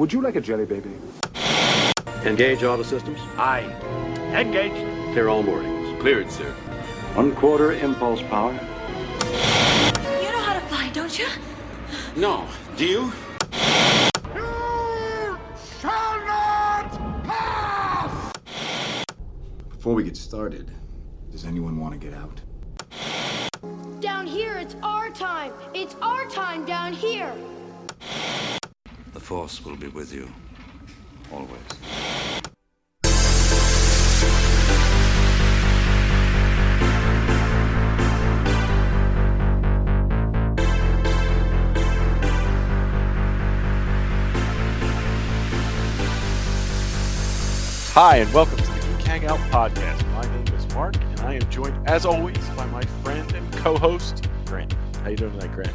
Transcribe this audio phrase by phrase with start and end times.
[0.00, 0.90] Would you like a jelly baby?
[2.24, 3.18] Engage all the systems.
[3.36, 3.70] Aye.
[4.32, 5.12] Engaged.
[5.12, 6.00] Clear all moorings.
[6.00, 6.50] Cleared, sir.
[7.12, 8.52] One quarter impulse power.
[8.54, 11.26] You know how to fly, don't you?
[12.16, 12.46] No.
[12.78, 13.12] Do you?
[14.34, 15.38] You
[15.78, 18.32] shall not pass!
[19.68, 20.70] Before we get started,
[21.30, 22.40] does anyone want to get out?
[24.00, 25.52] Down here, it's our time.
[25.74, 27.34] It's our time down here.
[29.30, 30.28] The Force will be with you.
[31.30, 31.50] Always.
[47.92, 50.04] Hi, and welcome to the Geek Hangout podcast.
[50.12, 54.28] My name is Mark, and I am joined, as always, by my friend and co-host
[54.46, 54.74] Grant.
[55.04, 55.70] How you doing tonight, Grant?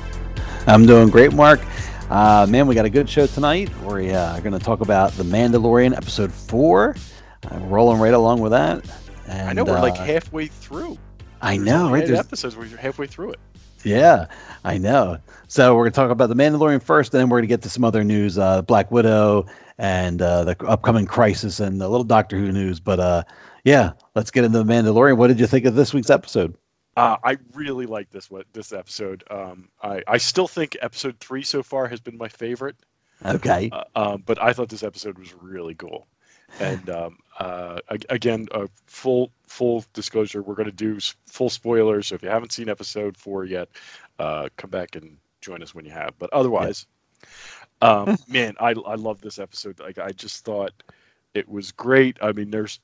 [0.68, 1.62] I'm doing great, Mark.
[2.10, 3.76] Uh, man, we got a good show tonight.
[3.82, 6.96] We're uh, going to talk about The Mandalorian episode four.
[7.50, 8.88] I'm rolling right along with that.
[9.28, 11.00] And, I know we're like uh, halfway through.
[11.42, 12.06] I There's know, right?
[12.06, 13.40] There's- episodes where you're halfway through it.
[13.84, 14.28] Yeah,
[14.64, 15.20] I know.
[15.48, 17.62] So we're going to talk about The Mandalorian first, and then we're going to get
[17.64, 19.46] to some other news uh, Black Widow
[19.78, 22.80] and uh, the upcoming Crisis and the little Doctor Who news.
[22.80, 23.24] But uh,
[23.64, 25.18] yeah, let's get into The Mandalorian.
[25.18, 26.56] What did you think of this week's episode?
[26.96, 29.24] Uh, I really like this one, this episode.
[29.30, 32.78] Um, I I still think episode three so far has been my favorite.
[33.24, 33.70] Okay.
[33.72, 36.08] Uh, um, but I thought this episode was really cool.
[36.60, 37.80] And um, uh,
[38.10, 42.08] again, uh, full full disclosure, we're going to do full spoilers.
[42.08, 43.70] So if you haven't seen episode four yet,
[44.20, 46.18] uh, come back and join us when you have.
[46.18, 46.86] But otherwise,
[47.82, 49.80] um, man, I I love this episode.
[49.80, 50.72] Like I just thought
[51.34, 52.18] it was great.
[52.22, 52.80] I mean, there's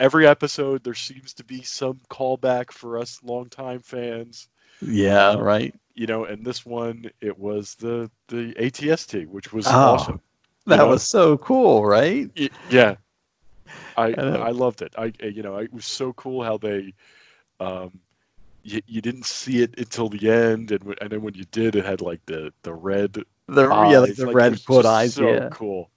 [0.00, 4.48] every episode there seems to be some callback for us longtime fans
[4.80, 5.74] Yeah, right.
[5.94, 10.20] you know, and this one it was the the ATST, which was Oh, awesome.
[10.66, 10.88] That know?
[10.88, 12.30] was so cool, right?
[12.68, 12.96] Yeah,
[13.96, 14.14] I.
[14.16, 14.94] I loved it.
[14.96, 16.94] I you know it was so cool how they,
[17.60, 18.00] um,
[18.62, 21.76] you, you didn't see it until the end, and w- and then when you did,
[21.76, 23.18] it had like the the red
[23.48, 23.90] The eyes.
[23.90, 25.14] yeah, like the it red just eyes.
[25.14, 25.48] So yeah.
[25.50, 25.90] cool.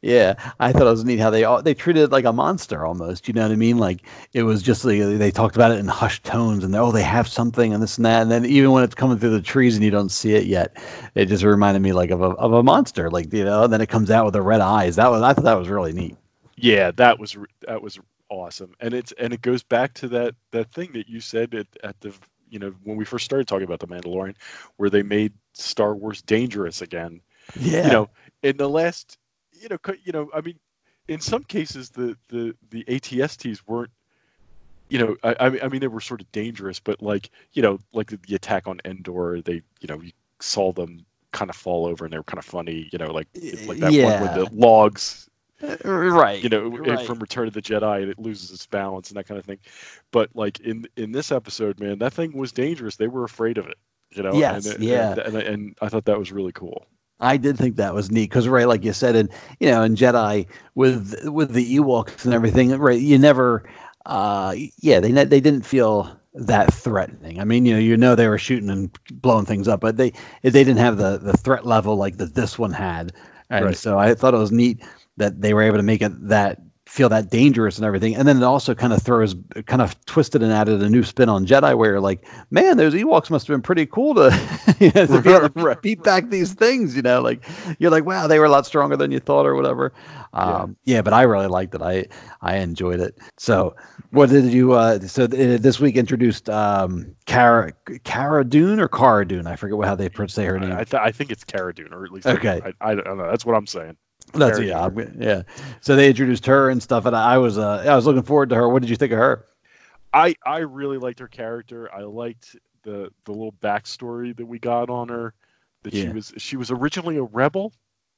[0.00, 2.86] Yeah, I thought it was neat how they all they treated it like a monster
[2.86, 3.26] almost.
[3.28, 3.78] You know what I mean?
[3.78, 4.02] Like
[4.32, 7.28] it was just like they talked about it in hushed tones, and oh, they have
[7.28, 8.22] something and this and that.
[8.22, 10.76] And then even when it's coming through the trees and you don't see it yet,
[11.14, 13.10] it just reminded me like of a of a monster.
[13.10, 14.96] Like you know, and then it comes out with the red eyes.
[14.96, 16.16] That was I thought that was really neat.
[16.56, 17.36] Yeah, that was
[17.66, 17.98] that was
[18.28, 21.66] awesome, and it's and it goes back to that that thing that you said at,
[21.82, 22.12] at the
[22.50, 24.36] you know when we first started talking about the Mandalorian,
[24.76, 27.20] where they made Star Wars dangerous again.
[27.58, 28.10] Yeah, you know
[28.42, 29.18] in the last
[29.62, 30.58] you know you know i mean
[31.08, 33.90] in some cases the the the atsts weren't
[34.90, 38.08] you know i i mean, they were sort of dangerous but like you know like
[38.08, 42.04] the, the attack on endor they you know you saw them kind of fall over
[42.04, 43.28] and they were kind of funny you know like
[43.66, 45.28] like that one with the logs
[45.62, 46.42] Uh, right.
[46.42, 47.06] you know right.
[47.06, 49.58] from return of the jedi and it loses its balance and that kind of thing
[50.10, 53.66] but like in in this episode man that thing was dangerous they were afraid of
[53.68, 53.78] it
[54.10, 55.12] you know Yes, and, yeah.
[55.12, 56.84] and, and, and i thought that was really cool
[57.22, 59.96] I did think that was neat because, right, like you said, and you know, in
[59.96, 63.64] Jedi with with the Ewoks and everything, right, you never,
[64.06, 67.40] uh, yeah, they ne- they didn't feel that threatening.
[67.40, 70.12] I mean, you know, you know, they were shooting and blowing things up, but they
[70.42, 73.12] they didn't have the the threat level like that this one had,
[73.50, 73.76] and Right.
[73.76, 74.82] so I thought it was neat
[75.16, 76.58] that they were able to make it that
[76.92, 78.14] feel that dangerous and everything.
[78.14, 81.30] And then it also kind of throws, kind of twisted and added a new spin
[81.30, 84.92] on Jedi, where you're like, man, those Ewoks must have been pretty cool to, you
[84.94, 86.94] know, to be able to beat back these things.
[86.94, 87.42] You know, like
[87.78, 89.94] you're like, wow, they were a lot stronger than you thought, or whatever.
[90.34, 91.00] Um, yeah.
[91.00, 91.80] but I really liked it.
[91.80, 92.08] I
[92.42, 93.18] I enjoyed it.
[93.38, 93.74] So,
[94.10, 94.72] what did you?
[94.72, 97.72] Uh, so th- this week introduced um, Cara
[98.04, 99.46] Cara Dune or Cara Dune.
[99.46, 100.72] I forget what how they say her name.
[100.72, 102.60] I, I, th- I think it's Cara Dune, or at least Okay.
[102.62, 103.30] I, I don't know.
[103.30, 103.96] That's what I'm saying.
[104.32, 104.88] That's yeah,
[105.18, 105.42] yeah.
[105.80, 108.54] So they introduced her and stuff, and I was uh, I was looking forward to
[108.56, 108.68] her.
[108.68, 109.46] What did you think of her?
[110.14, 111.92] I I really liked her character.
[111.92, 115.34] I liked the the little backstory that we got on her.
[115.82, 117.72] That she was she was originally a rebel,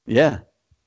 [0.06, 0.38] Yeah,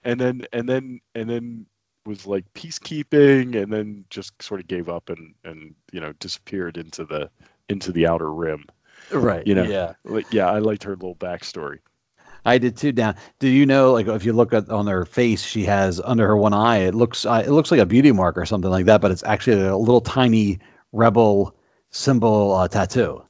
[0.04, 1.66] and then and then and then
[2.06, 6.78] was like peacekeeping, and then just sort of gave up and and you know disappeared
[6.78, 7.30] into the
[7.70, 8.66] into the outer rim.
[9.12, 9.46] right.
[9.46, 9.94] You know, yeah.
[10.04, 11.80] Like, yeah, I liked her little backstory.
[12.48, 12.92] I did too.
[12.92, 13.16] Down.
[13.40, 16.38] Do you know, like, if you look at on her face, she has under her
[16.38, 16.78] one eye.
[16.78, 19.24] It looks, uh, it looks like a beauty mark or something like that, but it's
[19.24, 20.60] actually a little tiny
[20.94, 21.56] rebel
[21.92, 23.22] symbol uh, tattoo.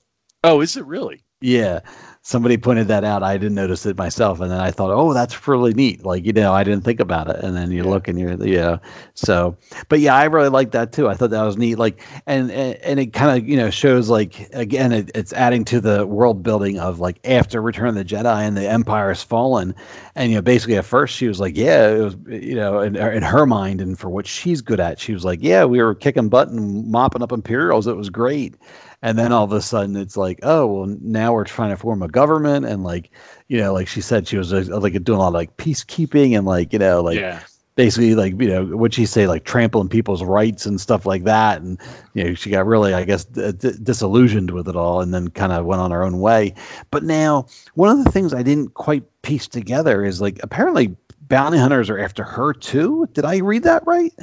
[0.43, 1.23] Oh, is it really?
[1.41, 1.81] Yeah.
[2.27, 3.23] Somebody pointed that out.
[3.23, 6.05] I didn't notice it myself, and then I thought, oh, that's really neat.
[6.05, 8.79] Like you know, I didn't think about it, and then you look and you're yeah.
[9.13, 9.55] So,
[9.87, 11.07] but yeah, I really like that too.
[11.07, 11.75] I thought that was neat.
[11.79, 15.63] Like, and and, and it kind of you know shows like again, it, it's adding
[15.65, 19.23] to the world building of like after Return of the Jedi and the Empire has
[19.23, 19.73] fallen,
[20.15, 22.97] and you know basically at first she was like, yeah, it was you know in,
[22.97, 25.95] in her mind and for what she's good at, she was like, yeah, we were
[25.95, 27.87] kicking butt and mopping up Imperials.
[27.87, 28.55] It was great
[29.01, 32.01] and then all of a sudden it's like oh well now we're trying to form
[32.01, 33.11] a government and like
[33.47, 36.37] you know like she said she was uh, like doing a lot of like peacekeeping
[36.37, 37.41] and like you know like yeah.
[37.75, 41.61] basically like you know what she say like trampling people's rights and stuff like that.
[41.61, 41.79] And
[42.13, 45.29] you know she got really i guess d- d- disillusioned with it all and then
[45.29, 46.53] kind of went on her own way.
[46.91, 51.57] But now one of the things i didn't quite piece together is like apparently bounty
[51.57, 53.07] hunters are after her too.
[53.13, 54.13] Did i read that right?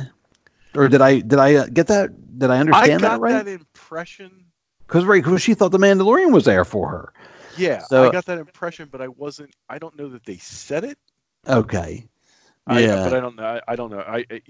[0.75, 3.45] Or did i did i uh, get that did i understand I got that right?
[3.45, 4.44] that impression
[4.87, 7.13] because right, because she thought the Mandalorian was there for her.
[7.57, 9.55] Yeah, So- I got that impression, but I wasn't.
[9.69, 10.99] I don't know that they said it.
[11.49, 12.07] Okay.
[12.67, 13.05] I, Yeah.
[13.05, 13.45] but I don't know.
[13.45, 14.01] I, I don't know.
[14.01, 14.41] I, I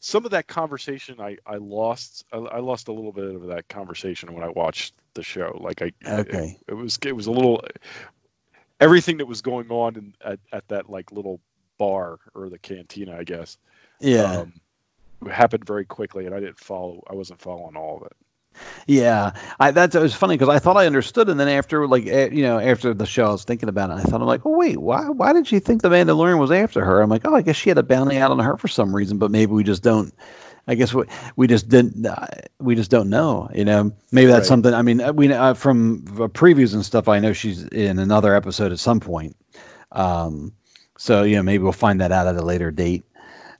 [0.00, 2.24] some of that conversation I I lost.
[2.32, 5.56] I, I lost a little bit of that conversation when I watched the show.
[5.60, 6.58] Like I Okay.
[6.68, 7.64] it, it was it was a little
[8.80, 11.40] everything that was going on in, at at that like little
[11.78, 13.56] bar or the cantina, I guess.
[14.00, 14.40] Yeah.
[14.40, 14.52] Um,
[15.30, 17.02] happened very quickly, and I didn't follow.
[17.08, 18.12] I wasn't following all of it.
[18.86, 22.42] Yeah, I that was funny because I thought I understood, and then after like you
[22.42, 23.94] know after the show, I was thinking about it.
[23.94, 26.84] I thought I'm like, oh wait, why why did she think the Mandalorian was after
[26.84, 27.00] her?
[27.00, 29.18] I'm like, oh, I guess she had a bounty out on her for some reason,
[29.18, 30.12] but maybe we just don't.
[30.68, 31.04] I guess we
[31.36, 32.06] we just didn't.
[32.06, 32.26] Uh,
[32.60, 33.50] we just don't know.
[33.54, 34.48] You know, maybe that's Right.
[34.48, 34.74] something.
[34.74, 37.08] I mean, uh, we uh, from uh, previews and stuff.
[37.08, 39.36] I know she's in another episode at some point.
[39.92, 40.52] Um,
[40.98, 43.02] so you know, maybe we'll find that out at a later date.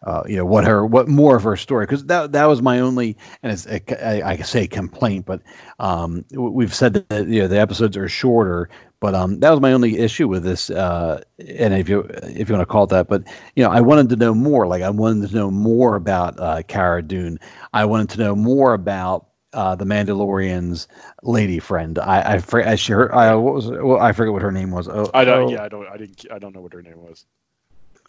[0.04, 2.80] Uh, you know what her what more of her story because that that was my
[2.80, 5.42] only and it's a, I, say complaint but
[5.78, 8.68] um, we've said that you know the episodes are shorter
[9.00, 12.54] but um, that was my only issue with this uh, and if you if you
[12.54, 13.22] want to call it that but
[13.56, 16.62] you know I wanted to know more like I wanted to know more about uh,
[16.66, 17.38] Cara Dune
[17.72, 20.88] I wanted to know more about uh, the Mandalorian's
[21.22, 24.70] lady friend I I, I sure I what was well, I forget what her name
[24.72, 25.44] was oh, I don't.
[25.44, 25.86] oh, Yeah, I don't.
[25.88, 26.26] I didn't.
[26.32, 27.26] I don't know what her name was.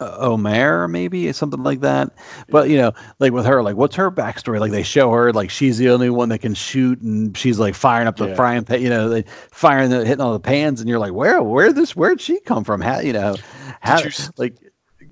[0.04, 2.12] Uh, Omer, maybe something like that.
[2.50, 4.60] But you know, like with her, like what's her backstory?
[4.60, 7.76] Like they show her like she's the only one that can shoot, and she's like
[7.76, 8.36] firing up the Yeah.
[8.36, 8.82] frying pan.
[8.82, 11.96] You know, they firing the hitting all the pans, and you're like, where, where this,
[11.96, 12.82] where'd she come from?
[12.82, 13.36] How, you know,
[13.82, 14.56] how, you like.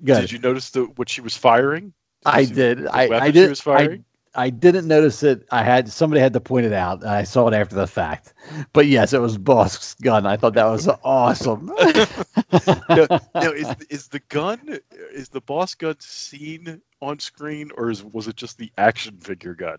[0.04, 1.92] Did you notice the what she was firing?
[2.24, 2.86] Did I did.
[2.86, 3.50] I, I she did.
[3.50, 4.04] was I, firing?
[4.34, 5.46] I didn't notice it.
[5.50, 7.04] I had somebody had to point it out.
[7.04, 8.32] I saw it after the fact.
[8.72, 10.26] But yes, it was Bossk's gun.
[10.26, 11.66] I thought that was awesome.
[12.88, 14.78] no, no, is is the gun
[15.12, 19.54] is the Bossk gun seen on screen or is was it just the action figure
[19.54, 19.78] gun?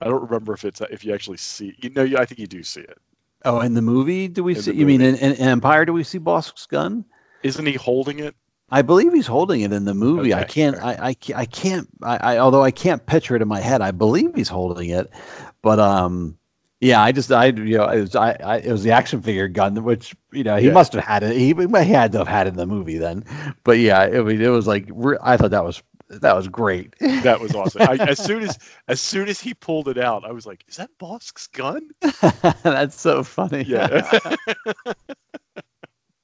[0.00, 1.74] I don't remember if it's if you actually see.
[1.82, 2.98] You know, I think you do see it.
[3.44, 4.72] oh, in the movie, do we In see?
[4.72, 5.84] You mean in, in Empire?
[5.84, 7.04] Do we see Bossk's gun?
[7.42, 8.34] Isn't he holding it?
[8.70, 10.32] I believe he's holding it in the movie.
[10.32, 10.76] I can't.
[10.76, 10.84] fair.
[10.86, 11.88] I, I I can't.
[12.02, 13.82] I, I although I can't picture it in my head.
[13.82, 15.10] I believe he's holding it,
[15.60, 16.38] but um,
[16.80, 17.02] yeah.
[17.02, 19.82] I just I you know it was I, I it was the action figure gun,
[19.84, 20.72] which you know he Yeah.
[20.72, 21.36] must have had it.
[21.36, 23.24] He, he had to have had it in the movie then.
[23.64, 24.88] But yeah, it was it was like
[25.22, 26.94] I thought that was that was great.
[27.00, 27.82] That was awesome.
[27.82, 28.58] I, as soon as
[28.88, 31.90] as soon as he pulled it out, I was like, "Is that Bossk's gun?"
[32.62, 33.64] That's so funny.
[33.64, 34.12] Yeah.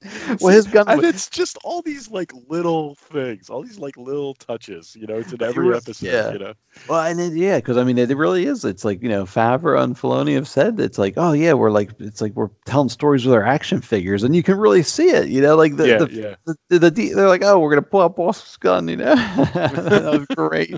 [0.40, 0.88] well, his gun.
[0.88, 4.94] And it's just all these like little things, all these like little touches.
[4.94, 6.06] You know, it's in every episode.
[6.06, 6.32] yeah.
[6.32, 6.52] You know,
[6.88, 8.64] Well, and it, yeah, because I mean, it really is.
[8.64, 11.90] It's like you know, Favreau and Filoni have said it's like, oh yeah, we're like,
[11.98, 15.28] it's like we're telling stories with our action figures, and you can really see it.
[15.28, 16.34] You know, like the yeah, the, yeah.
[16.46, 18.86] the, the, the de- they're like, oh, we're gonna pull out Bossk's gun.
[18.88, 20.76] You know, that was great.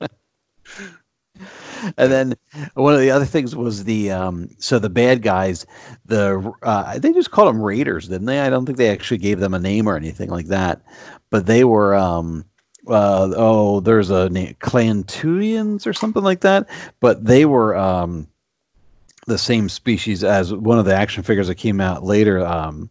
[1.96, 2.34] and then
[2.74, 5.66] one of the other things was the um, so the bad guys,
[6.04, 8.40] the uh, they just called them Raiders, didn't they?
[8.40, 10.82] I don't think they actually gave them a name or anything like that,
[11.30, 11.94] but they were.
[11.94, 12.44] Um,
[12.88, 16.68] uh, oh, there's a name, Klatooinians or something like that,
[17.00, 18.28] but they were um,
[19.26, 22.46] the same species as one of the action figures that came out later.
[22.46, 22.88] Um,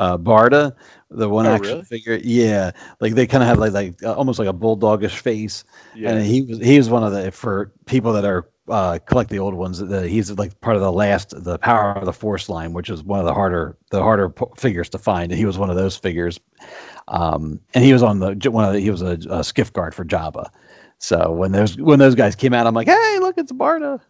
[0.00, 0.74] uh, Barada,
[1.10, 1.84] the one Oh, action really?
[1.84, 5.62] figure, yeah, like they kind of had like like uh, almost like a bulldogish face,
[5.94, 6.10] Yeah.
[6.10, 9.38] and he was he was one of the for people that are uh, collect the
[9.38, 9.78] old ones.
[9.78, 13.02] The, he's like part of the last the Power of the Force line, which is
[13.02, 15.76] one of the harder the harder p- figures to find, and he was one of
[15.76, 16.40] those figures.
[17.08, 19.94] Um, and he was on the one of the, he was a, a skiff guard
[19.94, 20.48] for Jabba.
[20.98, 24.00] So when those when those guys came out, I'm like, hey, look, it's Barada.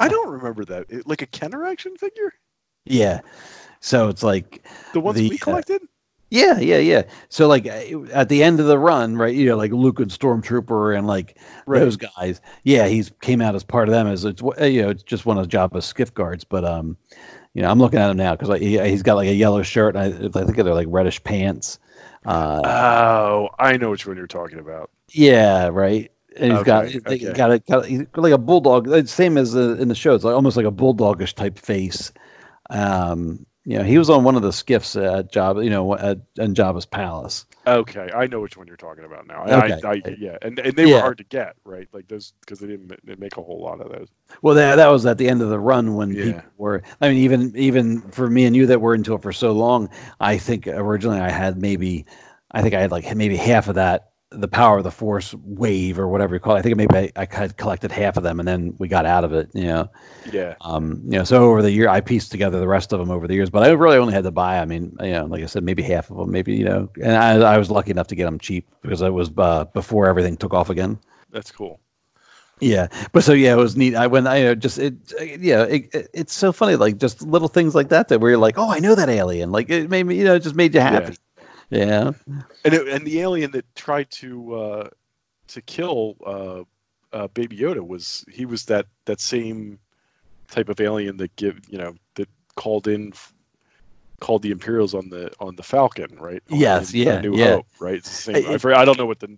[0.00, 0.86] I don't remember that.
[0.88, 2.32] It- like a Kenner action figure,
[2.84, 3.20] yeah.
[3.80, 5.82] So it's like the ones The, we uh, collected.
[6.30, 7.02] Yeah, yeah, yeah.
[7.28, 9.34] So like uh, at the end of the run, right?
[9.34, 11.80] You know, like Luke and Stormtrooper and like Right.
[11.80, 12.40] those guys.
[12.64, 15.24] Yeah, he's came out as part of them as it's uh, you know it's just
[15.26, 16.44] one of the Jabba's skiff guards.
[16.44, 16.96] But um,
[17.54, 19.62] You know, I'm looking at him now because like, he, he's got like a yellow
[19.62, 19.96] shirt.
[19.96, 21.78] And I, I think they're like reddish pants.
[22.26, 24.90] Uh, Oh, I know which one you're talking about.
[25.12, 26.10] yeah, right.
[26.36, 27.32] And he's got Okay, he's okay.
[27.32, 30.14] got, a, got a, like a bulldog, uh, same as uh, in the show.
[30.14, 32.12] It's like almost like a bulldogish type face.
[32.70, 36.18] Um, you know, he was on one of the skiffs at Jabba, you know, at,
[36.38, 37.46] in Jabba's palace.
[37.66, 39.42] Okay, I know which one you're talking about now.
[39.44, 39.80] Okay.
[39.84, 40.94] I, I, yeah, and and they Yeah.
[40.94, 41.88] were hard to get, right?
[41.92, 44.06] Like those because they didn't they make a whole lot of those.
[44.40, 46.24] Well, that that was at the end of the run when Yeah.
[46.24, 46.82] people were.
[47.00, 49.90] I mean, even even for me and you that were into it for so long,
[50.20, 52.06] I think originally I had maybe,
[52.52, 55.98] I think I had like maybe half of that, the power of the force wave
[55.98, 56.58] or whatever you call it.
[56.58, 59.24] I think maybe I, I had collected half of them and then we got out
[59.24, 59.48] of it.
[59.54, 59.90] You know,
[60.32, 61.24] Yeah, um, you know.
[61.24, 63.62] So over the year, I pieced together the rest of them over the years, but
[63.62, 64.58] I really only had to buy.
[64.58, 67.12] I mean, you know, like I said, maybe half of them, maybe you know, and
[67.12, 70.36] I, I was lucky enough to get them cheap because it was uh, before everything
[70.36, 70.98] took off again.
[71.30, 71.80] that's cool.
[72.60, 73.94] Yeah, but so yeah, it was neat.
[73.94, 77.48] I when I uh, just it yeah, it, it, it's so funny like just little
[77.48, 79.52] things like that that where you're like, oh, I know that alien.
[79.52, 81.16] Like it made me, you know, it just made you happy.
[81.70, 82.12] Yeah,
[82.64, 84.88] And it, and the alien that tried to uh,
[85.48, 86.62] to kill uh,
[87.16, 89.78] uh, Baby Yoda was he was that that same
[90.50, 93.12] type of alien that give you know that called in
[94.20, 96.42] called the Imperials on the on the Falcon, right?
[96.50, 97.56] On Yes, yeah, New yeah.
[97.56, 97.96] Hope, right?
[97.96, 98.36] It's the same.
[98.36, 99.36] It- I don't know what the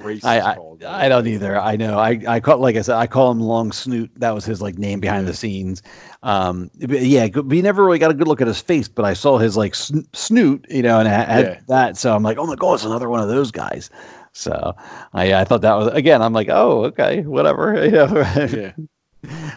[0.00, 0.56] race I I.
[0.86, 1.58] I don't either.
[1.58, 1.98] I know.
[1.98, 4.10] I I call like I said, I call him Long Snoot.
[4.16, 5.82] That was his like name behind the scenes.
[6.22, 9.14] Um, but yeah, we never really got a good look at his face, but I
[9.14, 11.60] saw his like sn- snoot, you know, and I had Yeah.
[11.68, 11.96] that.
[11.96, 13.90] So I'm like, oh my god, it's another one of those guys.
[14.32, 14.74] So
[15.14, 16.22] I I thought that was again.
[16.22, 17.74] I'm like, oh okay, whatever.
[17.84, 18.06] You know,
[18.52, 18.72] Yeah.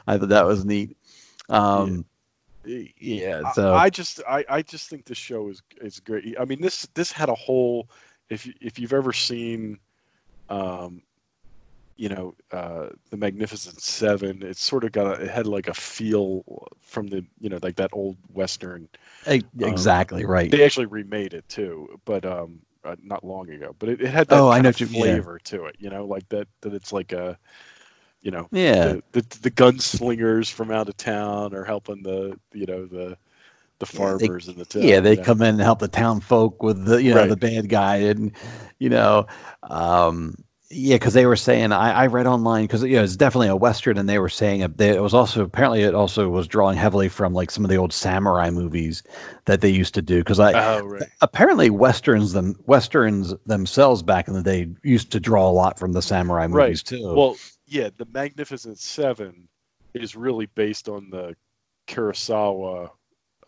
[0.07, 0.97] I thought that was neat.
[1.49, 2.05] Um,
[2.65, 3.41] yeah.
[3.45, 6.35] I- So I just I, I just think this show is is great.
[6.39, 7.89] I mean this this had a whole
[8.29, 9.77] if you, if you've ever seen
[10.51, 11.03] um
[11.97, 15.73] you know uh the Magnificent 7 it's sort of got a, it had like a
[15.73, 16.43] feel
[16.81, 18.89] from the you know like that old western
[19.29, 20.51] e- exactly right.
[20.51, 24.29] they actually remade it too but um uh, not long ago but it, it had
[24.29, 25.23] that Oh, I know you- yeah.
[25.23, 27.37] flavor to it you know like that that it's like a
[28.21, 28.95] you know Yeah.
[28.95, 33.17] the, the the gunslingers from out of town are helping the you know the
[33.81, 34.83] the Yeah, they- farmers in the town.
[34.83, 35.23] yeah, they know?
[35.23, 37.29] come in and help the town folk with the you know Right.
[37.29, 38.31] the bad guy and
[38.79, 39.25] you know
[39.63, 40.35] um
[40.69, 43.55] yeah because they were saying I, I read online because you know it's definitely a
[43.57, 47.09] western and they were saying it, it was also apparently it also was drawing heavily
[47.09, 49.03] from like some of the old samurai movies
[49.45, 51.09] that they used to do because I Oh right.
[51.21, 55.91] apparently westerns them westerns themselves back in the day used to draw a lot from
[55.91, 56.99] the samurai movies Right.
[56.99, 59.47] too Well, yeah, the Magnificent Seven
[59.93, 61.35] is really based on the
[61.87, 62.91] Kurosawa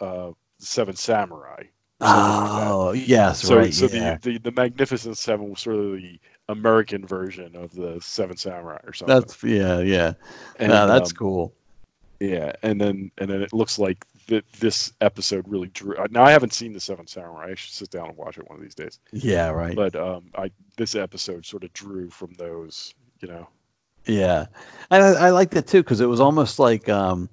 [0.03, 1.63] uh, Seven Samurai.
[2.01, 4.17] oh yes So, right so yeah.
[4.22, 6.19] the, the the Magnificent Seven was sort of the
[6.50, 9.15] American version of the Seven Samurai or something.
[9.19, 10.13] that's yeah yeah
[10.60, 11.53] And, no, that's um, cool
[12.19, 15.95] Yeah, and then and then it looks like that this episode really drew.
[15.98, 17.51] uh, Now I haven't seen the Seven Samurai.
[17.51, 19.00] I should sit down and watch it one of these days.
[19.12, 22.93] yeah right But um, I this episode sort of drew from those.
[23.22, 23.48] You know.
[24.05, 24.48] Yeah,
[24.91, 27.29] and I, I liked it too because it was almost like um,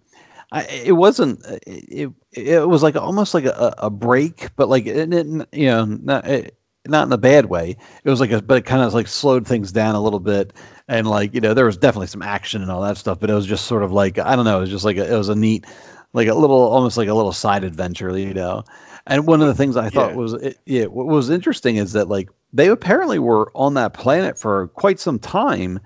[0.52, 4.86] I, it wasn't uh, it, it was like almost like a, a break, but like
[4.86, 7.76] it didn't you know not it, not in a bad way.
[8.04, 10.52] It was like a but it kind of like slowed things down a little bit,
[10.88, 13.34] and like you know there was definitely some action and all that stuff, but it
[13.34, 15.28] was just sort of like I don't know, it was just like a, it was
[15.28, 15.66] a neat
[16.12, 18.64] like a little almost like a little side adventure, you know.
[19.06, 20.14] And one of the things I thought Yeah.
[20.14, 24.38] was it, yeah, what was interesting is that like they apparently were on that planet
[24.38, 25.78] for quite some time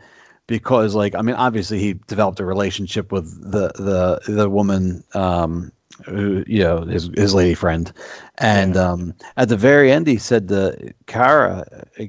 [0.47, 5.73] because like I mean obviously he developed a relationship with the the the woman um
[6.07, 7.93] who you know his his lady friend.
[8.39, 11.65] And um at the very end he said to Cara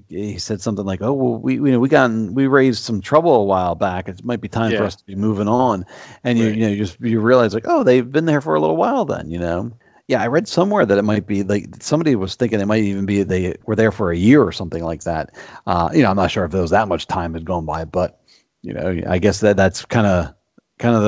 [0.08, 3.00] he said something like oh well we you know we got in, we raised some
[3.01, 4.10] trouble a while back.
[4.10, 5.86] It might be time for us to be moving on.
[6.24, 6.56] And you Right.
[6.56, 9.06] you know you just you realize like oh they've been there for a little while
[9.06, 9.72] then you know?
[10.08, 13.06] Yeah, I read somewhere that it might be like somebody was thinking it might even
[13.08, 15.32] be they were there for a year or something like that.
[15.65, 17.86] Uh, you know, I'm not sure if there was that much time had gone by,
[17.86, 18.20] but
[18.65, 20.34] you know, I guess that that's kind of
[20.79, 21.03] kind of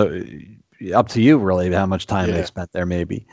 [0.79, 3.25] the up to you really how much time they spent there maybe.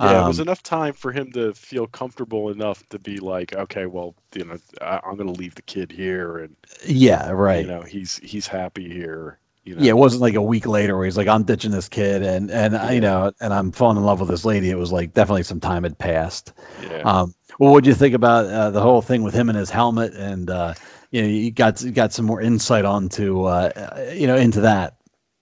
[0.00, 3.54] Yeah, it was Um, enough time for him to feel comfortable enough to be like,
[3.54, 7.62] okay, well, you know, I, I'm going to leave the kid here, and yeah, right.
[7.62, 9.38] you know, he's he's happy here.
[9.64, 11.88] You know, Yeah, it wasn't like a week later where he's like, "I'm ditching this
[11.88, 14.70] kid," and and I you know, and I'm falling in love with this lady.
[14.70, 16.52] It was like definitely some time had passed.
[16.76, 17.04] yeah.
[17.04, 19.70] Um, well, what do you think about uh, the whole thing with him and his
[19.70, 20.12] helmet?
[20.14, 20.74] And uh,
[21.12, 24.96] you know, you got you got some more insight onto uh, you know into that.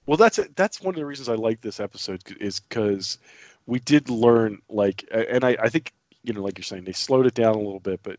[0.07, 3.19] Well, that's that's one of the reasons I like this episode is because
[3.67, 7.27] we did learn like, and I, I think you know, like you're saying, they slowed
[7.27, 8.19] it down a little bit, but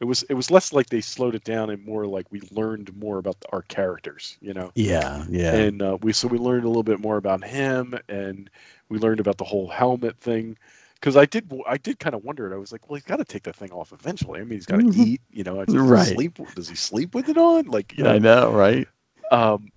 [0.00, 2.94] it was it was less like they slowed it down and more like we learned
[2.96, 4.70] more about our characters, you know.
[4.74, 5.54] Yeah, yeah.
[5.54, 8.50] And uh, we so we learned a little bit more about him, and
[8.88, 10.58] we learned about the whole helmet thing.
[11.00, 12.50] Because I did, I did kind of wonder.
[12.50, 12.54] It.
[12.54, 14.40] I was like, well, he's got to take that thing off eventually.
[14.40, 14.96] I mean, he's got to Mhm.
[14.96, 15.20] eat.
[15.30, 16.14] You know, does he Right.
[16.14, 16.38] Sleep?
[16.54, 17.66] Does he sleep with it on?
[17.66, 18.88] Like, you know, I know, right?
[19.30, 19.68] um,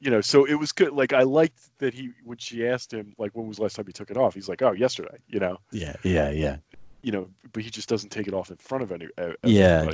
[0.00, 0.92] you know, so it was good.
[0.92, 3.86] Like, I liked that he when she asked him, like, when was the last time
[3.86, 4.34] he took it off?
[4.34, 5.18] He's like, oh, yesterday.
[5.28, 6.56] You know, Yeah, yeah, yeah.
[7.02, 9.90] you know, but he just doesn't take it off in front of any uh, Yeah.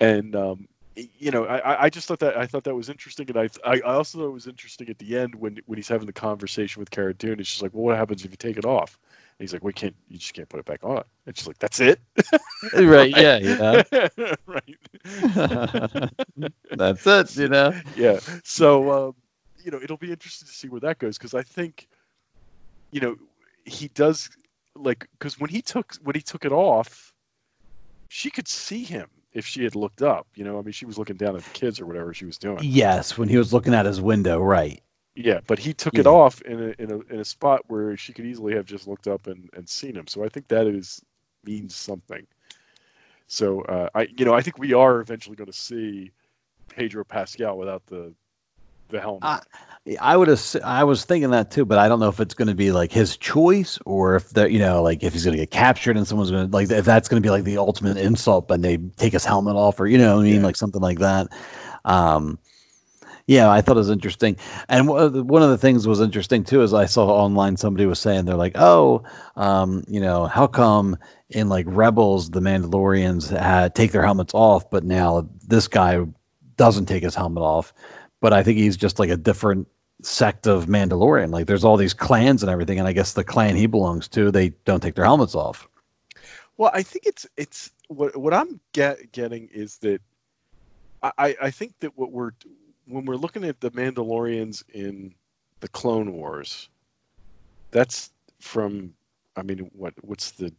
[0.00, 3.38] And um, you know, I, I- just thought that I thought that was interesting, and
[3.38, 6.06] I I I also thought it was interesting at the end when when he's having
[6.06, 7.38] the conversation with Cara Dune.
[7.40, 8.98] It's just like, well, what happens if you take it off?
[9.38, 9.94] And he's like, we can't.
[10.08, 11.04] You just can't put it back on.
[11.26, 12.00] And she's like, that's it.
[12.74, 13.82] Right, yeah, yeah.
[14.46, 14.76] right.
[16.72, 17.72] That's it, you know.
[17.96, 18.18] yeah.
[18.42, 19.14] So um,
[19.64, 21.86] you know, it'll be interesting to see where that goes because I think,
[22.90, 23.14] you know,
[23.64, 24.28] he does
[24.74, 27.12] like because when he took when he took it off,
[28.08, 30.26] she could see him if she had looked up.
[30.34, 32.38] You know, I mean, she was looking down at the kids or whatever she was
[32.38, 32.58] doing.
[32.62, 34.82] Yes, when he was looking at his window, right.
[35.20, 38.12] Yeah, but he took it off in a, in a in a spot where she
[38.12, 40.06] could easily have just looked up and, and seen him.
[40.06, 41.02] So I think that is
[41.44, 42.24] means something.
[43.26, 46.12] So uh, I you know I think we are eventually going to see
[46.68, 48.14] Pedro Pascal without the
[48.90, 49.24] the helmet.
[49.24, 49.40] I,
[50.00, 50.56] I would have.
[50.64, 52.92] I was thinking that too, but I don't know if it's going to be like
[52.92, 56.06] his choice or if the you know like if he's going to get captured and
[56.06, 58.76] someone's going to like if that's going to be like the ultimate insult when they
[58.96, 60.46] take his helmet off or you know what I mean Yeah.
[60.46, 61.26] like something like that.
[61.84, 62.38] Um,
[63.28, 64.36] yeah, I thought it was interesting,
[64.70, 68.24] and one of the, things was interesting too is I saw online somebody was saying
[68.24, 69.02] they're like, oh,
[69.36, 70.96] um, you know, how come
[71.28, 76.04] in like Rebels the Mandalorians had take their helmets off, but now this guy
[76.56, 77.74] doesn't take his helmet off,
[78.22, 79.68] but I think he's just like a different
[80.00, 81.30] sect of Mandalorian.
[81.30, 84.30] Like there's all these clans and everything, and I guess the clan he belongs to,
[84.30, 85.68] they don't take their helmets off.
[86.56, 90.00] Well, I think it's it's what what I'm get, getting is that
[91.02, 92.32] I- I think that what we're
[92.88, 95.14] when we're looking at the Mandalorians in
[95.60, 96.68] the Clone Wars,
[97.70, 98.94] that's from
[99.36, 100.52] I mean what what's the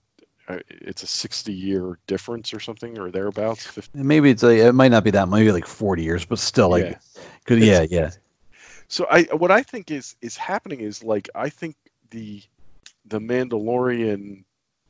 [0.47, 4.73] uh, it's a 60 year difference or something or thereabouts 50, maybe it's a, it
[4.73, 6.97] might not be that, maybe like 40 years, but still like,
[7.47, 7.55] Yeah.
[7.55, 8.09] yeah, yeah,
[8.89, 11.75] so I what I think is is happening is like I think
[12.09, 12.41] the
[13.05, 14.43] the Mandalorian.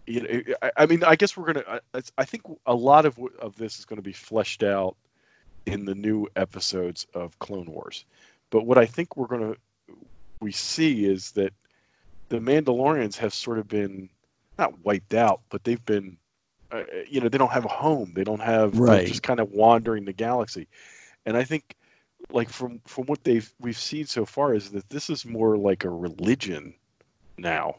[0.07, 1.81] You know, I, I mean, I guess we're gonna.
[1.93, 4.95] I, I think a lot of of this is going to be fleshed out
[5.69, 8.05] in the new episodes of Clone Wars.
[8.51, 9.55] But what I think we're gonna
[10.41, 11.53] we see is that
[12.29, 14.09] the Mandalorians have sort of been
[14.57, 16.17] not wiped out, but they've been.
[16.71, 18.13] Uh, you know, they don't have a home.
[18.15, 18.81] They don't have.
[18.85, 19.07] They're Right.
[19.07, 20.67] just kind of wandering the galaxy,
[21.25, 21.75] and I think
[22.31, 25.83] like from from what they've we've seen so far is that this is more like
[25.85, 26.73] a religion
[27.37, 27.75] now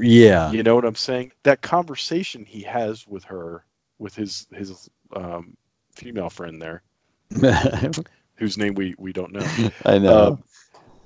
[0.00, 3.64] yeah, you know what i'm saying that conversation he has with her
[3.98, 5.56] with his his um
[5.94, 6.82] female friend there
[8.36, 9.52] whose name we we don't know
[9.86, 10.38] I know.
[10.38, 10.44] um,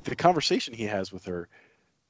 [0.05, 1.49] the conversation he has with her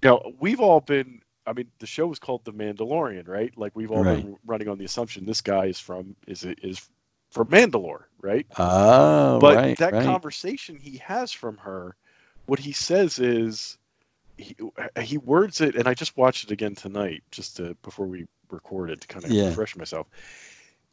[0.05, 3.93] know we've all been i mean the show is called the mandalorian right like we've
[3.93, 6.89] all been running on the assumption this guy is from is is
[7.31, 9.99] from mandalore right oh, but right, that right.
[9.99, 11.97] conversation he has from her
[12.47, 13.79] what he says is
[14.39, 14.57] he,
[15.03, 19.01] he words it and i just watched it again tonight just to before we recorded
[19.01, 19.49] to kind of Yeah.
[19.49, 20.09] refresh myself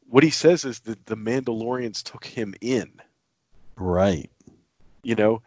[0.09, 2.91] what he says is that the mandalorians took him in
[3.77, 4.29] right.
[5.03, 5.41] you know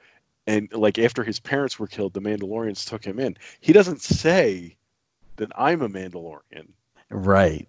[0.46, 4.76] and like after his parents were killed the mandalorians took him in he doesn't say
[5.36, 6.68] that i'm a mandalorian
[7.12, 7.68] Right.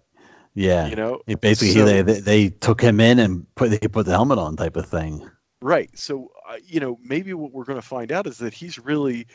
[0.54, 0.86] Yeah.
[0.86, 4.06] you know It basically, So- they, they they took him in and put they put
[4.06, 5.28] the helmet on, type of thing.
[5.60, 5.90] Right.
[5.98, 9.26] So, uh, you know, maybe what we're going to find out is that he's really,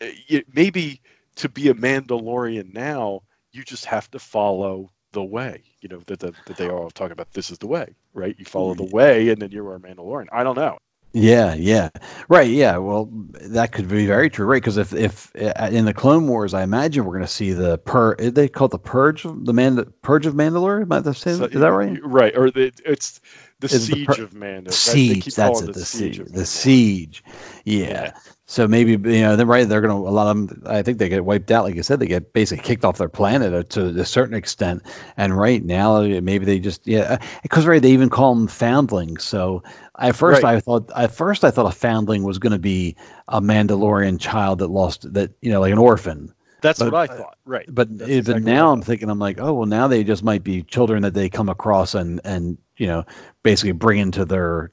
[0.00, 1.00] uh, maybe
[1.36, 5.62] to be a Mandalorian now, you just have to follow the way.
[5.80, 7.32] You know that the, that they all talk about.
[7.32, 8.34] This is the way, right?
[8.38, 10.26] You follow the way, and then you are a Mandalorian.
[10.32, 10.78] I don't know.
[11.12, 11.88] Yeah, yeah,
[12.28, 12.48] right.
[12.48, 13.08] Yeah, well,
[13.40, 14.62] that could be very true, right?
[14.62, 17.78] Because if if uh, in the Clone Wars, I imagine we're going to see the
[17.78, 18.14] pur.
[18.16, 20.82] They call it the purge, of the man, purge of Mandalore.
[20.82, 21.38] Am I same?
[21.38, 21.98] So- is that right?
[22.04, 22.36] Right.
[22.36, 23.20] Or the, it's
[23.60, 24.70] the it the siege per- of Mando.
[24.70, 25.24] Siege.
[25.24, 25.72] keep That's it.
[25.72, 26.22] The siege siege.
[26.26, 27.24] The siege.
[27.64, 27.86] Yeah.
[27.88, 28.12] Yeah.
[28.46, 29.68] So maybe you know they're right.
[29.68, 30.62] They're gonna a lot of them.
[30.66, 31.64] I think they get wiped out.
[31.64, 34.82] Like you said, they get basically kicked off their planet uh, to a certain extent.
[35.16, 37.18] And right now, maybe they just yeah.
[37.42, 39.22] Because right, they even call them foundlings.
[39.22, 39.62] So
[40.00, 40.56] at first, Right.
[40.56, 42.96] I thought at first I thought a foundling was going to be
[43.28, 46.34] a Mandalorian child that lost that you know like an orphan.
[46.60, 47.38] That's But- what I thought.
[47.44, 47.66] Right.
[47.68, 49.86] But That's eh, exactly but what I now I'm thinking I'm like, oh well, now
[49.88, 53.04] they just might be children that they come across and and you know
[53.42, 54.70] basically bring into their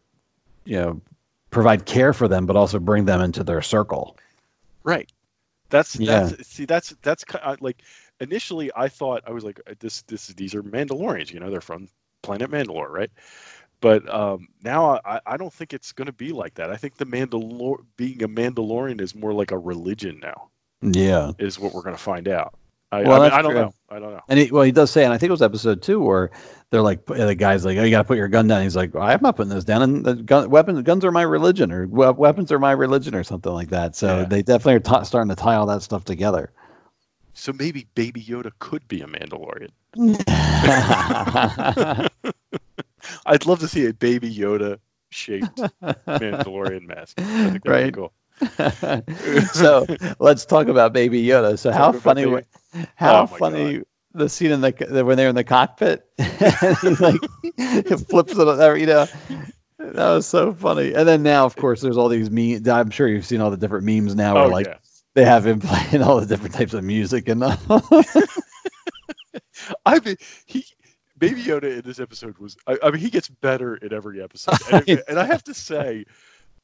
[0.65, 1.02] you know
[1.52, 4.17] provide care for them, but also bring them into their circle.
[4.84, 5.12] Right.
[5.69, 6.23] That's Yeah.
[6.30, 7.23] that's see that's that's
[7.60, 7.82] like
[8.19, 11.50] initially I thought I was like uh, this this is these are Mandalorians you know
[11.50, 11.88] they're from
[12.21, 13.12] planet Mandalore, right?
[13.80, 16.71] But um, now I, I don't think it's going to be like that.
[16.71, 20.50] I think the Mandalore being a Mandalorian is more like a religion now.
[20.82, 21.32] Yeah.
[21.40, 22.54] Is what we're going to find out.
[22.92, 23.62] I, Well, I, mean, I don't true.
[23.62, 23.74] know.
[23.90, 24.22] I don't know.
[24.30, 26.30] And he, well, he does say, and I think it was episode two where
[26.70, 28.96] they're like, the guy's like, "Oh, you got to put your gun down." He's like,
[28.96, 32.10] "I'm not putting this down." And the gun, weapons, guns are my religion, or we-
[32.12, 33.96] weapons are my religion, or something like that.
[33.96, 34.26] So Yeah.
[34.26, 36.52] they definitely are ta starting to tie all that stuff together.
[37.34, 39.70] So maybe Baby Yoda could be a Mandalorian.
[43.26, 45.56] I'd love to see a Baby Yoda shaped
[46.08, 47.20] Mandalorian mask.
[47.20, 47.86] I think that'd Right.
[47.88, 48.13] be cool.
[49.54, 49.86] so
[50.19, 51.58] let's talk about Baby Yoda.
[51.58, 52.45] So how funny, Baby-
[52.95, 53.82] how Oh funny
[54.13, 57.19] the scene in the when they're in the cockpit, and like
[58.10, 59.06] flips it, over, you know.
[59.80, 60.93] That was so funny.
[60.93, 62.67] And then now, of course, there's all these memes.
[62.67, 64.78] I'm sure you've seen all the different memes now where Oh, like yeah.
[65.13, 67.43] they have him playing all the different types of music and
[69.86, 70.65] I mean, he
[71.17, 72.58] Baby Yoda in this episode was.
[72.67, 76.06] I, I mean, he gets better in every episode, and, and I have to say,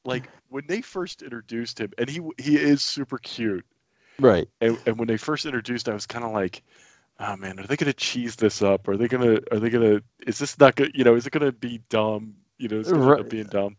[0.05, 3.65] like when they first introduced him, and he he is super cute.
[4.19, 4.47] right.
[4.61, 6.63] And, and when they first introduced, I was kind of like,
[7.19, 8.87] oh man, are they gonna cheese this up?
[8.87, 9.39] Are they gonna?
[9.51, 10.01] Are they gonna?
[10.27, 12.35] Is this not gonna You know, is it gonna be dumb?
[12.59, 13.29] You know, is it gonna end up Right.
[13.29, 13.77] being dumb?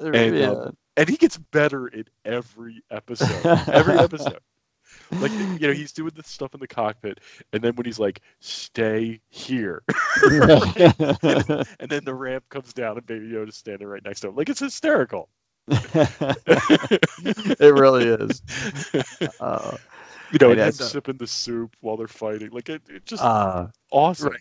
[0.00, 0.50] And yeah.
[0.50, 3.44] um, and he gets better in every episode.
[3.68, 4.40] Every episode.
[5.20, 7.20] Like you know, he's doing the stuff in the cockpit,
[7.52, 9.82] and then when he's like, "Stay here,"
[10.22, 14.36] and then the ramp comes down, and Baby Yoda's standing right next to him.
[14.36, 15.28] Like it's hysterical.
[17.58, 18.42] it really is.
[19.40, 19.76] Uh,
[20.32, 22.50] You know, and then so- sipping the soup while they're fighting.
[22.50, 24.32] Like it, it just uh, awesome.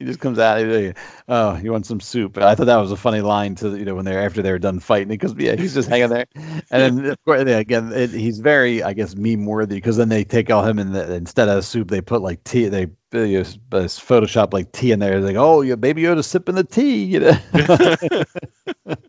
[0.00, 0.66] He just comes out.
[0.66, 0.96] like,
[1.28, 2.36] Oh, you want some soup?
[2.38, 4.80] I thought that was a funny line to you know when they're after they're done
[4.80, 6.64] fighting because yeah, he's just hanging there, and
[6.98, 10.50] then of course again it, he's very I guess meme worthy because then they take
[10.50, 12.88] all him and the, instead of soup they put like tea they.
[13.14, 13.44] Uh,
[13.86, 15.20] Photoshop like tea in there.
[15.20, 17.38] They Like, oh, yeah, baby Yoda sipping the tea, you know.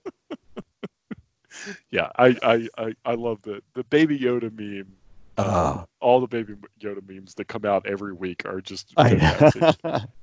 [1.95, 4.91] Yeah, I, I, I, I love the the Baby Yoda meme.
[5.37, 5.85] Oh.
[6.01, 9.13] All the Baby Yoda memes that come out every week are just I.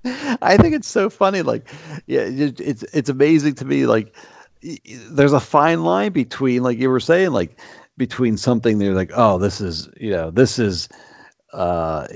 [0.43, 1.41] I think it's so funny.
[1.41, 1.67] Like,
[2.07, 3.87] yeah, it, it's it's amazing to me.
[3.87, 4.15] Like,
[5.11, 7.59] there's a fine line between, like you were saying, like
[7.97, 10.91] between something that they're like, oh, this is, you know, this is,
[11.55, 12.07] uh,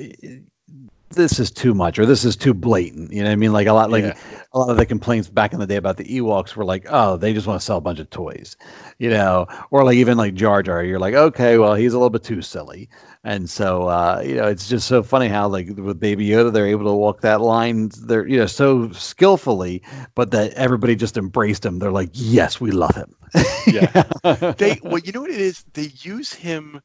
[1.16, 3.12] this is too much, or this is too blatant.
[3.12, 3.52] You know what I mean?
[3.52, 4.18] Like a lot, like Yeah.
[4.52, 7.16] a lot of the complaints back in the day about the Ewoks were like, oh,
[7.16, 8.56] they just want to sell a bunch of toys,
[8.98, 12.10] you know, or like even like Jar Jar, you're like, okay, well, he's a little
[12.10, 12.88] bit too silly.
[13.24, 16.66] And so, uh, you know, it's just so funny how like with Baby Yoda, they're
[16.68, 19.82] able to walk that line, they're, you know, so skillfully,
[20.14, 21.80] but that everybody just embraced him.
[21.80, 23.14] They're like, yes, we love him.
[23.66, 24.04] yeah.
[24.58, 25.64] They well, you know what it is?
[25.72, 26.80] They use him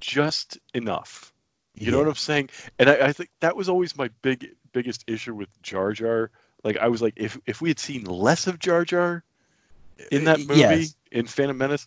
[0.00, 1.32] just enough.
[1.74, 2.50] You know what I'm saying?
[2.78, 6.30] And I, I think that was always my big biggest issue with Jar Jar.
[6.64, 9.24] Like I was like, if if we had seen less of Jar Jar
[10.10, 10.94] in that movie Yes.
[11.12, 11.86] in Phantom Menace,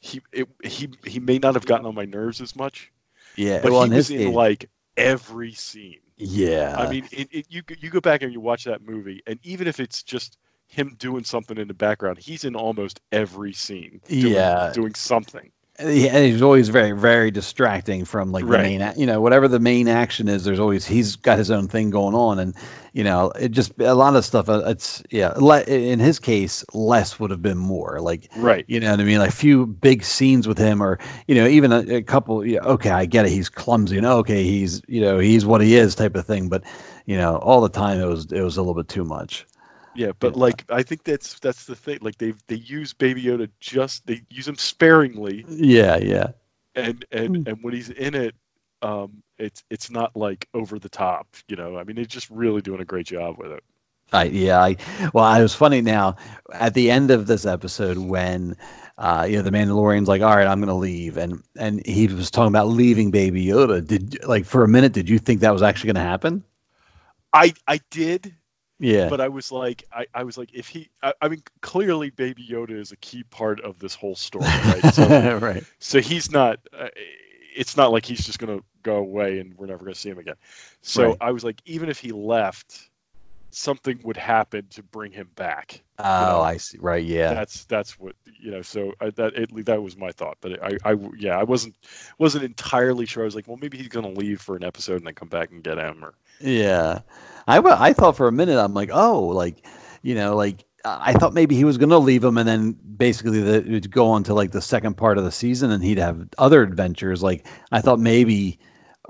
[0.00, 2.92] he it, he he may not have gotten on my nerves as much.
[3.36, 3.60] Yeah.
[3.62, 5.98] But well, he was in like every scene.
[6.18, 6.76] yeah.
[6.78, 9.66] I mean, it, it, you you go back and you watch that movie, and even
[9.66, 14.00] if it's just him doing something in the background, he's in almost every scene.
[14.08, 14.70] Doing, Yeah.
[14.74, 15.50] doing something.
[15.80, 18.78] Yeah, he's always very, very distracting from like the Right.
[18.78, 20.44] main, you know, whatever the main action is.
[20.44, 22.54] There's always he's got his own thing going on, and
[22.92, 24.48] you know, it just a lot of stuff.
[24.50, 28.00] uh, It's yeah, le- in his case, less would have been more.
[28.00, 28.64] Like Right.
[28.68, 29.18] you know what I mean?
[29.18, 32.44] Like a few big scenes with him, or you know, even a, a couple.
[32.46, 33.30] Yeah, okay, I get it.
[33.32, 36.48] He's clumsy, and okay, he's you know, he's what he is, type of thing.
[36.50, 36.64] But
[37.06, 39.46] you know, all the time it was it was a little bit too much.
[39.94, 41.98] Yeah, but like I think that's that's the thing.
[42.00, 46.32] Like they they use Baby Yoda just they use him sparingly, Yeah, yeah.
[46.74, 48.34] and and and when he's in it,
[48.82, 51.26] um, it's it's not like over the top.
[51.48, 53.62] You know, I mean, they're just really doing a great job with it.
[54.12, 54.76] I yeah, I
[55.12, 56.16] well, it was funny now
[56.52, 58.56] at the end of this episode when
[58.98, 62.30] uh you know the Mandalorian's like, all right, I'm gonna leave and and he was
[62.30, 63.86] talking about leaving Baby Yoda.
[63.86, 66.44] Did like for a minute did you think that was actually gonna happen?
[67.32, 68.36] I I did,
[68.82, 69.08] Yeah.
[69.08, 72.46] but I was like, I, I was like, if he, I, I mean, clearly Baby
[72.50, 74.92] Yoda is a key part of this whole story, right?
[74.92, 75.64] So, right.
[75.78, 76.58] so he's not.
[76.76, 76.88] Uh,
[77.54, 80.36] it's not like he's just gonna go away and we're never gonna see him again.
[80.80, 81.16] So Right.
[81.20, 82.90] I was like, even if he left,
[83.50, 85.82] something would happen to bring him back.
[85.98, 86.78] Oh, know, I see.
[86.80, 87.34] Right, yeah.
[87.34, 88.62] That's that's what you know.
[88.62, 91.76] So I, that it, that was my thought, but I, I yeah, I wasn't
[92.18, 93.22] wasn't entirely sure.
[93.22, 95.50] I was like, well, maybe he's gonna leave for an episode and then come back
[95.52, 97.00] and get him, or Yeah,
[97.46, 99.66] I I thought for a minute I'm like, oh, like
[100.02, 103.40] you know, like I thought maybe he was going to leave him and then basically
[103.40, 105.98] the, it would go on to like the second part of the season and he'd
[105.98, 107.22] have other adventures.
[107.22, 108.58] Like I thought maybe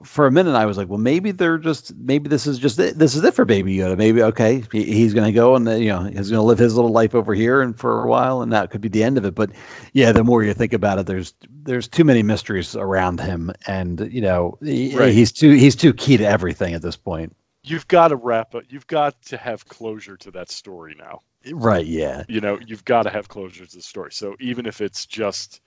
[0.05, 2.99] for a minute I was like, well, maybe they're just maybe this is just it.
[2.99, 3.97] this is it for Baby Yoda.
[3.97, 6.75] Maybe okay, he, he's going to go and you know he's going to live his
[6.75, 9.25] little life over here and for a while, and that could be the end of
[9.25, 9.35] it.
[9.35, 9.51] But
[9.93, 11.35] yeah, the more you think about it, there's
[11.65, 15.13] there's too many mysteries around him, and you know he, Right.
[15.13, 17.35] he's too he's too key to everything at this point.
[17.65, 18.65] You've got to wrap up.
[18.69, 21.23] You've got to have closure to that story now.
[21.53, 21.87] Right?
[21.87, 22.25] Yeah.
[22.29, 24.13] You know, you've got to have closure to the story.
[24.13, 25.61] So even if it's just,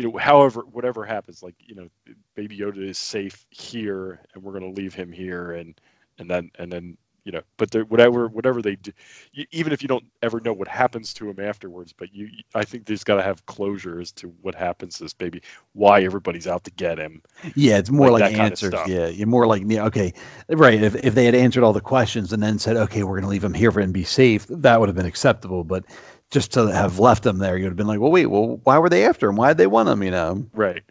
[0.00, 1.88] you know, however, whatever happens, like you know,
[2.34, 5.78] Baby Yoda is safe here, and we're going to leave him here, and
[6.18, 8.92] and then and then you know, but whatever whatever they do,
[9.34, 12.64] you, even if you don't ever know what happens to him afterwards, but you, I
[12.64, 15.42] think there's got to have closure as to what happens to this baby,
[15.74, 17.20] why everybody's out to get him.
[17.54, 18.74] Yeah, it's more Like like, that kind of answers.
[18.86, 20.14] Yeah, you're more like yeah, okay,
[20.48, 20.82] right.
[20.82, 23.28] If if they had answered all the questions and then said, okay, we're going to
[23.28, 25.62] leave him here for and be safe, that would have been acceptable.
[25.62, 25.84] But
[26.30, 28.88] just to have left them there, you'd have been like, well, wait, well, why were
[28.88, 29.36] they after him?
[29.36, 30.02] Why did they want him?
[30.02, 30.46] You know?
[30.52, 30.82] Right.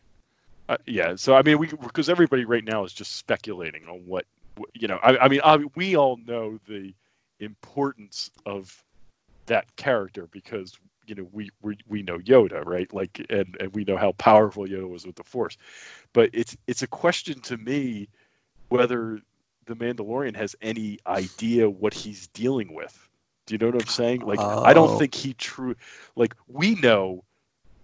[0.67, 1.15] Uh, yeah.
[1.15, 4.25] So I mean, we because everybody right now is just speculating on what
[4.73, 4.99] you know.
[5.01, 6.93] I, I mean, I, we all know the
[7.39, 8.83] importance of
[9.47, 12.93] that character because you know we we, we know Yoda, right?
[12.93, 15.57] Like, and and we know how powerful Yoda was with the Force.
[16.13, 18.07] But it's it's a question to me
[18.67, 19.19] whether
[19.65, 23.08] the Mandalorian has any idea what he's dealing with.
[23.49, 24.21] Do you know what I'm saying?
[24.21, 24.73] Like, I Oh.
[24.73, 25.75] don't think he true.
[26.15, 27.23] Like, we know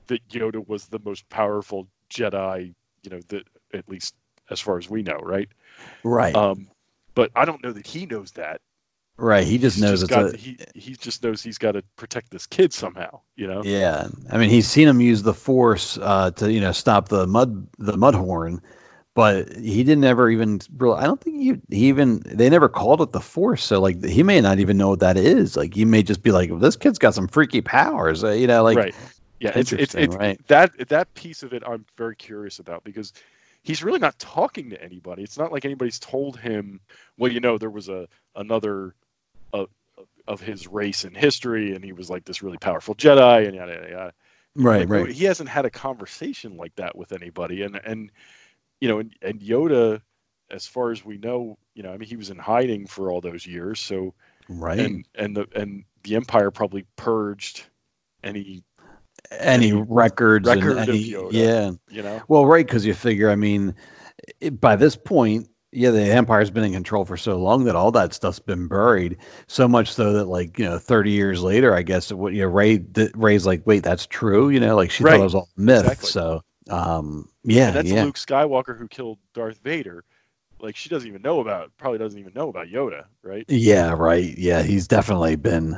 [0.07, 4.13] that Yoda was the most powerful Jedi, you know, that at least
[4.51, 5.49] as far as we know, right?
[6.03, 6.35] Right.
[6.35, 6.67] Um,
[7.15, 8.61] but I don't know that he knows that.
[9.17, 9.45] right.
[9.47, 10.37] He just He's knows just it's got, a.
[10.37, 13.63] he he just knows he's got to protect this kid somehow, you know.
[13.63, 17.25] Yeah, I mean, he's seen him use the force uh, to you know stop the
[17.25, 18.61] mud the mudhorn,
[19.15, 20.59] but he didn't ever even.
[20.77, 23.63] Really, I don't think he, he even they never called it the force.
[23.63, 25.57] So like he may not even know what that is.
[25.57, 28.23] Like he may just be like, this kid's got some freaky powers.
[28.23, 28.95] Uh, you know, like right.
[29.39, 30.39] Yeah, it's it's, it's right.
[30.47, 33.13] that that piece of it I'm very curious about because
[33.63, 35.23] he's really not talking to anybody.
[35.23, 36.79] It's not like anybody's told him,
[37.17, 38.95] well, you know, there was a another
[39.53, 39.69] of
[40.27, 43.73] of his race in history, and he was like this really powerful Jedi, and yada
[43.73, 44.13] yada yada.
[44.55, 45.09] right, Like, right.
[45.09, 48.11] He hasn't had a conversation like that with anybody, and and
[48.81, 50.01] you know, and, and Yoda,
[50.51, 53.21] as far as we know, you know, I mean, he was in hiding for all
[53.21, 54.13] those years, so
[54.47, 54.79] Right.
[54.79, 57.63] and and the and the Empire probably purged
[58.23, 58.63] any
[59.31, 61.31] any any records record and of any, Yoda.
[61.31, 61.71] yeah.
[61.89, 62.21] you know.
[62.27, 63.73] Well, right, because you figure, I mean,
[64.39, 67.91] it, by this point, yeah, the empire's been in control for so long that all
[67.91, 69.17] that stuff's been buried.
[69.47, 72.47] So much so that, like, you know, thirty years later, I guess, what you know,
[72.47, 72.85] Rey,
[73.15, 75.81] Rey's like, wait, that's true, you know, like she thought it was all myth.
[75.81, 76.09] exactly.
[76.09, 80.03] So, um, yeah, and that's yeah, Luke Skywalker who killed Darth Vader.
[80.59, 83.45] Like she doesn't even know about, probably doesn't even know about Yoda, right?
[83.47, 85.77] yeah, right, yeah, he's definitely been,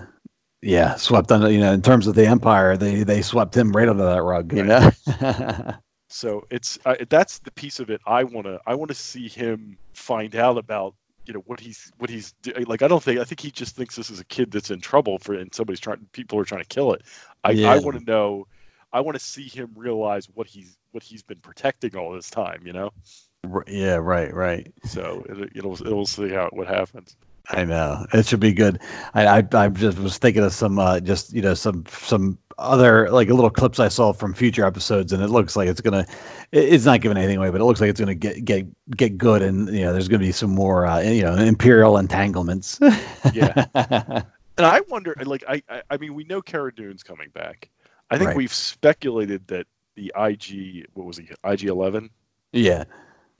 [0.61, 1.51] yeah, swept under.
[1.51, 4.53] You know, in terms of the empire, they they swept him right under that rug.
[4.53, 4.91] You know.
[6.09, 9.27] So it's uh, that's the piece of it I want to I want to see
[9.27, 12.33] him find out about you know what he's what he's
[12.65, 14.79] like I don't think I think he just thinks this is a kid that's in
[14.79, 17.03] trouble for and somebody's trying people are trying to kill it.
[17.43, 17.71] I Yeah.
[17.71, 18.47] I want to know
[18.93, 22.59] I want to see him realize what he's what he's been protecting all this time,
[22.65, 22.91] you know.
[23.67, 24.73] Yeah, right, right.
[24.83, 27.15] So it, it'll it'll see how what happens.
[27.49, 28.79] I know it should be good.
[29.13, 33.11] I, I I just was thinking of some uh, just you know some some other
[33.11, 36.07] like little clips I saw from future episodes, and it looks like it's gonna.
[36.51, 38.65] It's not giving anything away, but it looks like it's gonna get get
[38.97, 42.79] get good, and you know there's gonna be some more uh, you know imperial entanglements.
[43.33, 44.23] Yeah.
[44.59, 47.69] And I wonder, like, I, I, I mean, we know Cara Dune's coming back.
[48.09, 48.37] I think Right.
[48.37, 52.09] we've speculated that the IG, what was he, IG Eleven?
[52.53, 52.85] yeah,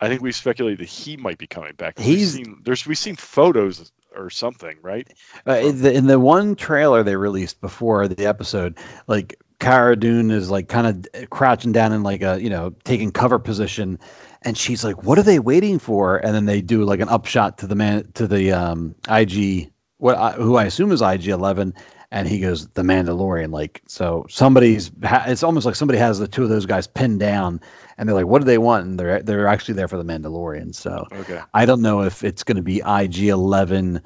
[0.01, 1.97] I think we've speculated that he might be coming back.
[1.97, 5.07] We've He's- seen, there's we've seen photos or something, right?
[5.47, 10.31] Uh, in, the, in the one trailer they released before the episode, like Cara Dune
[10.31, 13.97] is like kind of crouching down in like a you know taking cover position,
[14.43, 17.57] and she's like, "What are they waiting for?" And then they do like an upshot
[17.59, 21.73] to the man to the um, IG what I, who I assume is IG Eleven,
[22.11, 23.51] and he goes the Mandalorian.
[23.51, 27.19] Like so, somebody's ha- it's almost like somebody has the two of those guys pinned
[27.19, 27.59] down,
[27.97, 30.73] and they're like, "What do they want?" And they're they're actually there for the Mandalorian.
[30.75, 31.41] So Okay.
[31.53, 34.01] I don't know if it's going to be IG Eleven.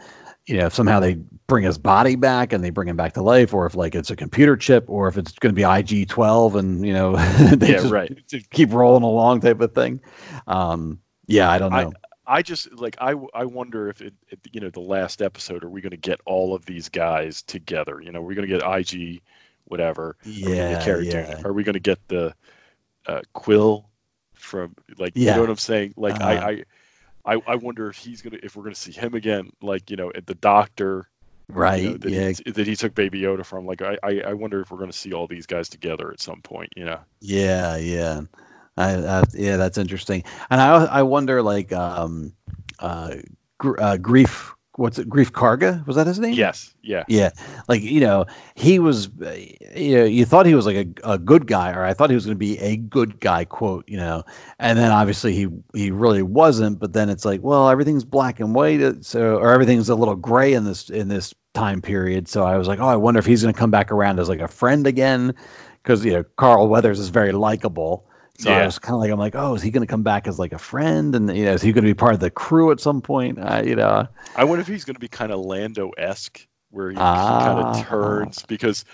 [0.48, 1.16] You know, if somehow they
[1.48, 4.10] bring his body back and they bring him back to life, or if like it's
[4.10, 7.16] a computer chip, or if it's going to be IG Twelve, and you know,
[7.56, 8.12] they Yeah, just right.
[8.52, 10.02] keep rolling along type of thing.
[10.48, 11.94] Um, yeah, I don't know.
[11.94, 12.11] I
[12.42, 15.82] just like I, I wonder if it, it you know the last episode are we
[15.82, 18.02] going to get all of these guys together?
[18.02, 19.22] You know, we're going to get IG,
[19.66, 20.18] whatever.
[20.44, 21.42] Are we yeah, yeah.
[21.44, 22.34] Are we going to get the
[23.08, 23.86] uh, Kuiil
[24.34, 25.94] from like you know what I'm saying?
[25.98, 26.26] Like Uh-huh.
[26.26, 26.64] I, I
[27.26, 30.12] I I wonder if he's gonna if we're gonna see him again, like you know
[30.16, 31.10] at the doctor,
[31.50, 31.84] you right?
[31.84, 33.66] know, that, yeah, he, that he took Baby Yoda from.
[33.66, 36.42] Like I, I I wonder if we're gonna see all these guys together at some
[36.42, 36.72] point.
[36.76, 37.00] You know.
[37.20, 38.22] yeah, yeah.
[38.78, 40.24] I, uh, yeah, that's interesting.
[40.50, 42.34] And I I wonder like um,
[42.80, 43.16] uh,
[43.58, 44.54] gr- uh, Greef.
[44.76, 45.10] What's it?
[45.10, 46.34] Greef Karga was that his name?
[46.34, 46.74] Yes.
[46.82, 47.04] Yeah.
[47.08, 47.32] Yeah,
[47.68, 49.10] like you know, he was.
[49.76, 52.16] You know, you thought he was like a, a good guy, or I thought he
[52.16, 53.44] was going to be a good guy.
[53.44, 54.24] Quote, you know,
[54.60, 56.80] and then obviously he he really wasn't.
[56.80, 60.16] But then it's like, well, everything's black and white, uh, so or everything's a little
[60.16, 62.30] gray in this in this time period.
[62.30, 64.30] So I was like, oh, I wonder if he's going to come back around as
[64.30, 65.36] like a friend again,
[65.84, 68.08] because you know Carl Weathers is very likable.
[68.42, 70.28] So I was kind of like, I'm like, oh, is he going to come back
[70.28, 72.32] as like a friend, and you know, is he going to be part of the
[72.32, 73.38] crew at some point?
[73.40, 76.92] Uh, you know, I wonder if he's going to be kind of Lando esque, where
[76.92, 77.40] he, Ah.
[77.44, 78.86] kind of turns because,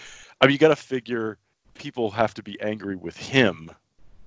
[0.41, 1.38] I mean, you got to figure
[1.75, 3.71] people have to be angry with him,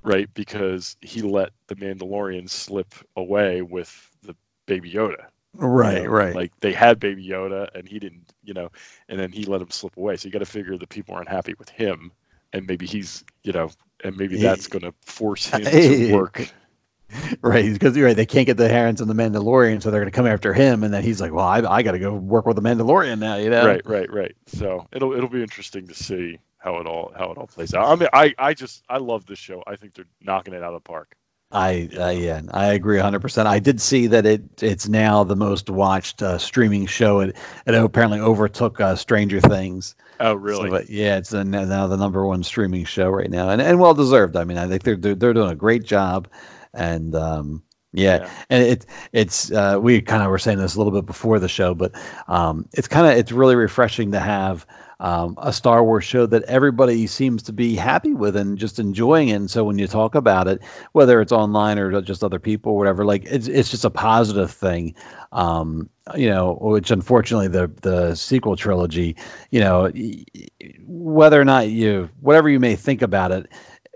[0.03, 0.33] right?
[0.35, 4.35] Because he let the Mandalorian slip away with the
[4.67, 5.27] Baby Yoda.
[5.55, 6.11] you right, know?
[6.11, 6.35] right.
[6.35, 8.71] Like they had Baby Yoda, and he didn't, you know,
[9.09, 10.17] and then he let him slip away.
[10.17, 12.13] So you got to figure that people aren't happy with him,
[12.53, 13.71] and maybe he's, you know,
[14.05, 16.49] and maybe that's going to force him to work.
[17.43, 20.13] Right, because you're right, they can't get the hands on the Mandalorian, so they're going
[20.13, 22.47] to come after him, and then he's like, "Well, I, I got to go work
[22.47, 23.67] with the Mandalorian now," you know?
[23.67, 24.35] Right, right, right.
[24.47, 27.87] So it'll it'll be interesting to see how it all how it all plays out.
[27.87, 29.63] I mean, I I just I love this show.
[29.67, 31.17] I think they're knocking it out of the park.
[31.53, 33.21] I, I yeah, I agree 100.
[33.21, 37.21] percent I did see that it it's now the most watched uh, streaming show.
[37.21, 37.37] It
[37.67, 39.97] it apparently overtook uh, Stranger Things.
[40.21, 40.69] Oh, So, really?
[40.69, 43.95] but yeah, it's uh, now the number one streaming show right now, and and well
[43.95, 44.37] deserved.
[44.37, 46.29] I mean, I think they're they're, they're doing a great job,
[46.75, 48.31] and um, yeah, Yeah.
[48.51, 51.49] and it it's uh, we kind of were saying this a little bit before the
[51.49, 51.93] show, but
[52.29, 54.67] um, it's kind of it's really refreshing to have
[55.01, 59.31] um, a Star Wars show that everybody seems to be happy with and just enjoying
[59.31, 59.35] it.
[59.35, 60.61] And so when you talk about it,
[60.93, 64.51] whether it's online or just other people, or whatever, like it's it's just a positive
[64.51, 64.95] thing.
[65.33, 69.17] Um, you know, which unfortunately the the sequel trilogy,
[69.51, 69.91] you know,
[70.87, 73.51] whether or not you whatever you may think about it,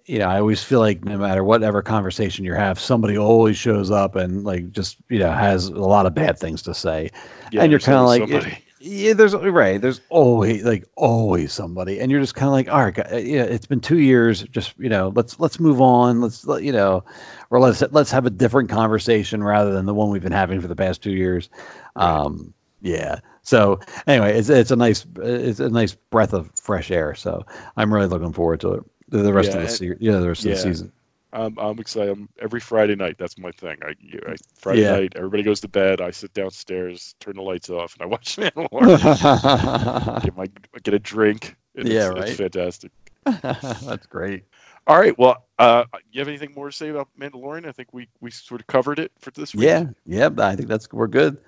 [0.07, 3.91] you know, I always feel like no matter whatever conversation you have, somebody always shows
[3.91, 7.11] up and like just you know has a lot of bad things to say,
[7.53, 8.63] Yeah, and you're kind of like.
[8.85, 9.81] Yeah, there's right.
[9.81, 13.43] There's always like always somebody, and you're just kind of like, all right, gu- yeah,
[13.45, 14.43] it's been two years.
[14.45, 16.21] Just you know, let's let's move on.
[16.21, 17.03] Let's let you know,
[17.51, 20.69] or let's let's have a different conversation rather than the one we've been having for
[20.69, 21.49] the past two years.
[21.97, 23.21] Um, yeah.
[23.43, 27.15] So anyway, it's it's a nice it's a nice breath of fresh air.
[27.15, 27.45] So
[27.77, 28.85] I'm really looking forward to it.
[29.09, 30.93] The, rest Yeah, of the series, yeah, the rest of the season.
[31.35, 32.11] I'm I'm excited.
[32.13, 33.77] I'm, every Friday night, that's my thing.
[33.85, 33.95] I,
[34.31, 34.93] I Friday Yeah.
[34.93, 36.01] night, everybody goes to bed.
[36.01, 40.23] I sit downstairs, turn the lights off, and I watch Mandalorian.
[40.23, 40.47] get my
[40.83, 41.57] get a drink.
[41.75, 42.29] Yeah, it's, right.
[42.29, 42.93] It's fantastic.
[43.25, 44.45] That's great.
[44.87, 45.19] All right.
[45.19, 47.67] Well, uh, you have anything more to say about Mandalorian?
[47.67, 49.65] I think we we sort of covered it for this week.
[49.65, 50.29] Yeah, yeah.
[50.39, 51.39] I think that's we're good.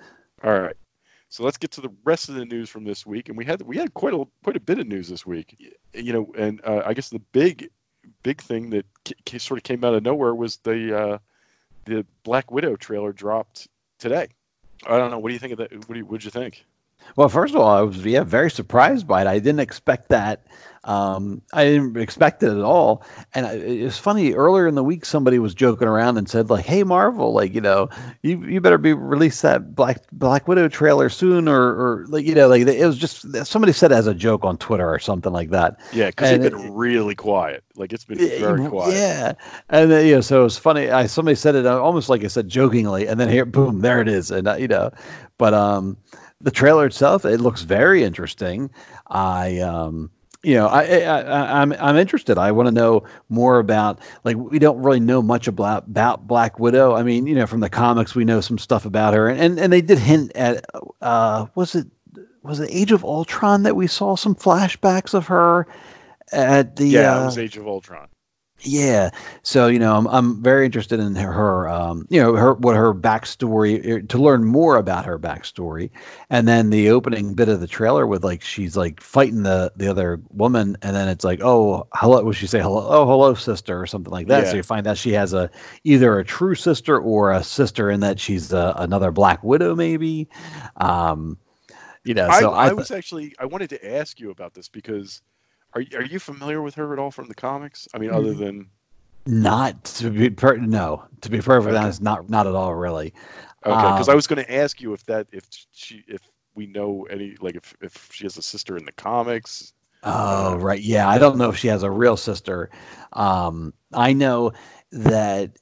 [0.43, 0.75] All right.
[1.29, 3.61] So let's get to the rest of the news from this week, and we had
[3.61, 5.55] we had quite a quite a bit of news this week,
[5.93, 6.31] you know.
[6.37, 7.69] And uh, I guess the big
[8.27, 8.85] big thing that
[9.37, 11.17] sort of came out of nowhere was the uh,
[11.85, 14.27] the Black Widow trailer dropped today.
[14.85, 15.17] I don't know.
[15.17, 15.71] What do you think of that?
[15.87, 16.65] What do you think?
[17.15, 19.27] Well, first of all, I was yeah very surprised by it.
[19.27, 20.45] I didn't expect that.
[20.87, 23.03] Um, I didn't expect it at all.
[23.33, 24.33] And I, it's funny.
[24.33, 27.59] Earlier in the week, somebody was joking around and said like, "Hey, Marvel, like you
[27.59, 27.89] know,
[28.21, 32.33] you you better be release that Black Black Widow trailer soon, or or like you
[32.33, 35.33] know, like it was just somebody said it as a joke on Twitter or something
[35.33, 35.77] like that.
[35.91, 37.65] Yeah, because it's been it- really quiet.
[37.75, 38.93] Like it's been very quiet.
[38.93, 39.33] Yeah,
[39.69, 40.89] and then, you know, so it was funny.
[40.89, 43.99] I somebody said it uh, almost like I said jokingly, and then here, boom, there
[43.99, 44.91] it is, and uh, you know,
[45.37, 45.97] but um,
[46.41, 48.69] the trailer itself, it looks very interesting.
[49.07, 50.11] I um.
[50.43, 52.37] You know, I, I, I I'm I'm interested.
[52.37, 56.59] I want to know more about like we don't really know much about about Black
[56.59, 56.93] Widow.
[56.93, 59.59] I mean, you know, from the comics we know some stuff about her, and and,
[59.59, 60.63] and they did hint at
[61.01, 61.87] uh, was it
[62.43, 65.67] was it Age of Ultron that we saw some flashbacks of her
[66.31, 68.07] at the Yeah, uh, it was Age of Ultron.
[68.61, 69.11] Yeah.
[69.43, 72.75] So, you know, I'm I'm very interested in her, her um, you know, her what
[72.75, 75.91] her backstory er, to learn more about her backstory.
[76.29, 79.87] And then the opening bit of the trailer with like she's like fighting the the
[79.87, 82.87] other woman and then it's like, "Oh, hello, would she say hello?
[82.89, 84.45] Oh, hello sister" or something like that.
[84.45, 84.51] Yeah.
[84.51, 85.51] So you find out she has a
[85.83, 90.27] either a true sister or a sister in that she's uh another black widow maybe.
[90.77, 91.37] Um
[92.03, 94.69] you know, so I, I th- was actually I wanted to ask you about this
[94.69, 95.21] because
[95.73, 97.87] are are you familiar with her at all from the comics?
[97.93, 98.35] I mean, other Mm.
[98.35, 98.71] than
[99.27, 101.77] not to be per- no, to be perfectly Okay.
[101.77, 103.13] honest, not not at all really.
[103.65, 106.21] okay, because I Um, was going to ask you if that if she if
[106.55, 109.73] we know any like if if she has a sister in the comics.
[110.03, 110.79] Oh, right.
[110.81, 112.69] Yeah, I don't know if she has a real sister.
[113.13, 114.53] Um, I know
[114.91, 115.57] that,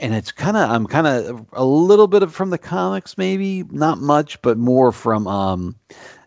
[0.00, 3.64] and it's kind of I'm kind of a little bit of from the comics, maybe
[3.70, 5.76] not much, but more from um,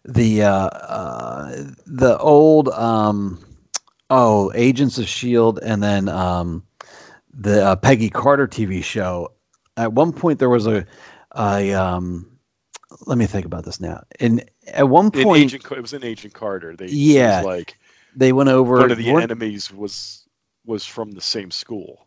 [0.06, 3.44] the uh, uh, the old um,
[4.10, 6.64] oh Agents of Shield, and then um,
[7.34, 9.32] the uh, Peggy Carter TV show.
[9.78, 10.86] At one point, there was a,
[11.36, 12.38] a um,
[13.08, 14.04] let me think about this now.
[14.20, 16.76] And at one In point, Agent, it was an Agent Carter.
[16.76, 17.40] They Yeah.
[17.40, 17.78] like
[18.16, 20.28] they went over one of the enemies was
[20.66, 22.03] was from the same school.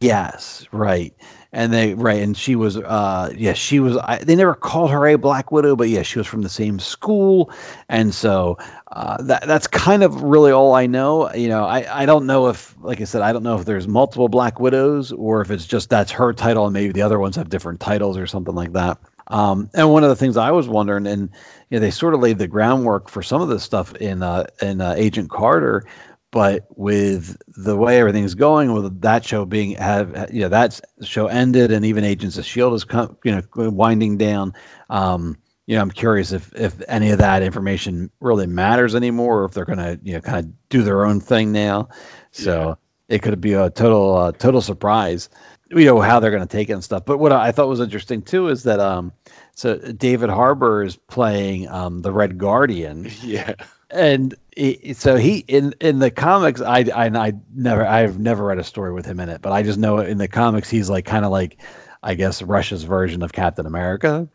[0.00, 1.14] Yes, right.
[1.52, 5.06] And they right, and she was uh yeah, she was I, they never called her
[5.06, 7.50] a Black Widow, but yeah, she was from the same school.
[7.88, 8.58] And so
[8.92, 11.32] uh that that's kind of really all I know.
[11.32, 13.88] You know, I I don't know if like I said, I don't know if there's
[13.88, 17.34] multiple Black Widows or if it's just that's her title and maybe the other ones
[17.36, 18.98] have different titles or something like that.
[19.28, 21.28] Um, and one of the things I was wondering, and
[21.68, 24.44] you know, they sort of laid the groundwork for some of this stuff in uh,
[24.62, 25.84] in uh, Agent Carter,
[26.30, 31.26] but with the way everything's going, with that show being have you know that show
[31.26, 34.52] ended, and even Agents of Shield is com- you know winding down.
[34.90, 39.44] Um, you know, I'm curious if if any of that information really matters anymore, or
[39.44, 41.88] if they're gonna you know kind of do their own thing now.
[42.30, 45.28] So it could be a total uh, total surprise.
[45.70, 47.04] You know how they're going to take it and stuff.
[47.04, 49.12] But what I thought was interesting too is that um,
[49.54, 53.52] so David Harbour is playing um the Red Guardian Yeah.
[53.90, 58.58] and he, so he in in the comics I, I I never I've never read
[58.58, 61.04] a story with him in it but I just know in the comics he's like
[61.04, 61.58] kind of like
[62.02, 64.28] I guess Russia's version of Captain America.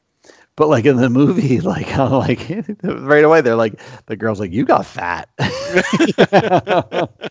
[0.56, 2.48] But like in the movie like I'm like
[2.84, 5.30] right away they're like the girl's like you got fat.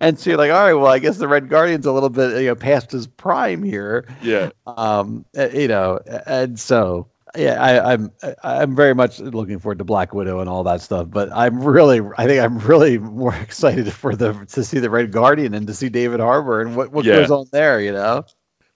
[0.00, 2.40] And so you're like all right well I guess the Red Guardian's a little bit
[2.40, 4.06] you know past his prime here.
[4.22, 4.50] Yeah.
[4.66, 8.10] um uh, you know and so yeah I, i'm
[8.42, 12.00] i'm very much looking forward to black widow and all that stuff but i'm really
[12.18, 15.74] i think i'm really more excited for the to see the red guardian and to
[15.74, 17.16] see david harbour and what, what Yeah.
[17.16, 18.24] goes on there you know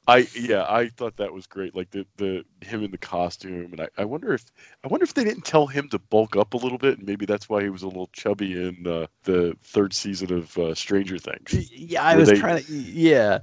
[0.07, 1.75] I yeah, I thought that was great.
[1.75, 4.45] Like the the him in the costume, and I, I wonder if
[4.85, 7.25] I wonder if they didn't tell him to bulk up a little bit, and maybe
[7.25, 11.17] that's why he was a little chubby in uh, the third season of uh, Stranger
[11.17, 11.71] Things.
[11.73, 13.39] yeah i was they- trying to yeah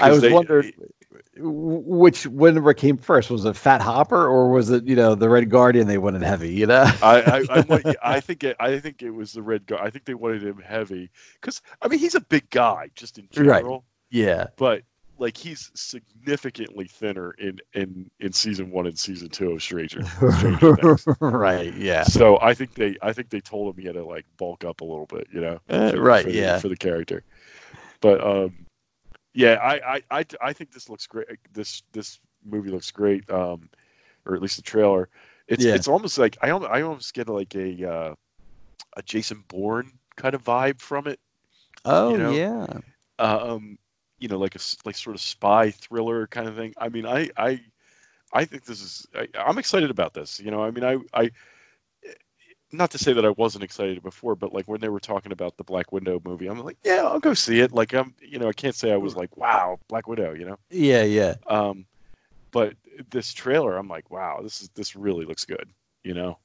[0.00, 0.72] I was they- wondering
[1.38, 5.50] which whenever came first was it fat hopper or was it you know the red
[5.50, 7.20] guardian they wanted heavy you know I
[7.50, 9.76] I, I, I think it, I think it was the red guy.
[9.82, 11.10] I think they wanted him heavy
[11.40, 13.58] because I mean he's a big guy just in Right.
[13.60, 14.82] general, yeah but
[15.18, 20.02] like he's significantly thinner in in in season one and season two of Stranger.
[20.38, 21.06] Stranger Things.
[21.20, 24.26] right yeah So I think they I think they told him he had to like
[24.36, 26.58] bulk up a little bit, you know, Uh, for- right, for the- yeah.
[26.58, 27.24] for the character.
[28.02, 28.65] But um,
[29.36, 31.28] yeah, I, I I I think this looks great.
[31.52, 33.28] This this movie looks great.
[33.30, 33.70] Um,
[34.26, 35.08] or at least the trailer.
[35.48, 35.74] It's Yeah.
[35.74, 38.14] it's almost like I almost I almost get like a uh,
[38.96, 41.20] a Jason Bourne kind of vibe from it.
[41.84, 42.66] oh know, yeah
[43.18, 43.78] Um,
[44.18, 46.74] you know, like a like sort of spy thriller kind of thing.
[46.78, 47.60] I mean, I I
[48.32, 50.40] I think this is I, I'm excited about this.
[50.40, 51.30] You know, I mean, I I
[52.72, 55.56] not to say that I wasn't excited before, but like when they were talking about
[55.56, 57.72] the Black Widow movie, I'm like, yeah, I'll go see it.
[57.72, 60.58] Like I'm, you know, I can't say I was like, wow, Black Widow, you know.
[60.70, 61.86] yeah yeah Um,
[62.52, 62.74] but
[63.10, 65.68] this trailer, I'm like, wow, this is this really looks good,
[66.04, 66.38] you know.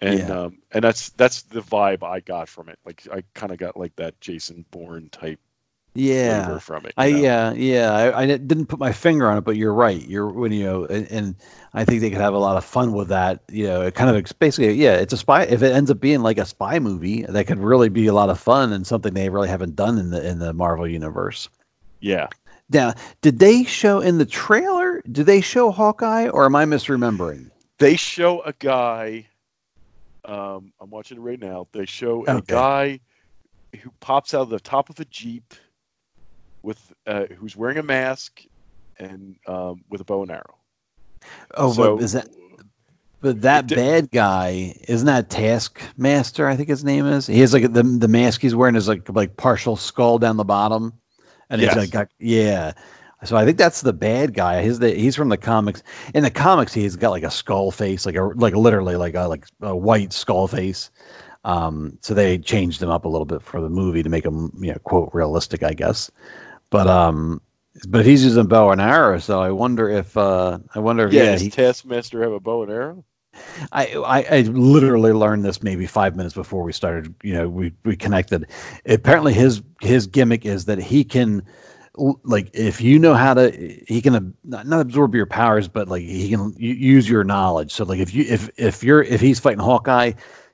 [0.00, 0.30] And Yeah.
[0.30, 2.78] um, and that's that's the vibe I got from it.
[2.84, 5.40] Like I kind of got like that Jason Bourne type
[5.94, 6.94] yeah from it.
[6.96, 10.06] I yeah yeah I, I didn't put my finger on it, but you're right.
[10.06, 11.34] You're when you know, and, and
[11.74, 13.42] I think they could have a lot of fun with that.
[13.50, 15.42] You know, it kind of basically yeah, it's a spy.
[15.44, 18.30] If it ends up being like a spy movie, that could really be a lot
[18.30, 21.48] of fun and something they really haven't done in the in the Marvel universe.
[22.00, 22.28] yeah.
[22.70, 25.02] Now, did they show in the trailer?
[25.10, 27.50] Did they show Hawkeye, or am I misremembering?
[27.78, 29.26] They show a guy.
[30.24, 31.66] Um, I'm watching it right now.
[31.72, 33.00] They show a guy
[33.80, 35.54] who pops out of the top of a jeep
[36.62, 38.42] with uh, who's wearing a mask
[38.98, 40.56] and um, with a bow and arrow.
[41.54, 42.28] Oh, So- but is that?
[43.20, 46.46] But that It di- bad guy isn't that Taskmaster?
[46.46, 47.26] I think his name is.
[47.26, 50.44] He has like the the mask he's wearing is like like partial skull down the
[50.44, 50.92] bottom,
[51.50, 52.74] and he's like got yeah.
[53.24, 54.62] So I think that's the bad guy.
[54.62, 55.82] He's the he's from the comics.
[56.14, 59.22] In the comics, he's got like a skull face, like a like literally like a
[59.26, 60.88] like a white skull face.
[61.44, 64.52] Um, so they changed him up a little bit for the movie to make him
[64.60, 66.08] you know quote realistic, I guess.
[66.70, 67.40] But um,
[67.88, 71.24] but he's using bow and arrow, so I wonder if uh, I wonder if Yeah,
[71.24, 73.04] yeah, does he, Taskmaster have a bow and arrow?
[73.72, 77.14] I, I I literally learned this maybe five minutes before we started.
[77.22, 78.46] You know, we we connected.
[78.86, 81.42] Apparently, his his gimmick is that he can,
[82.24, 83.50] like, if you know how to,
[83.86, 87.72] he can not, not absorb your powers, but like he can use your knowledge.
[87.72, 90.12] So, like, if you if if you're if he's fighting Hawkeye,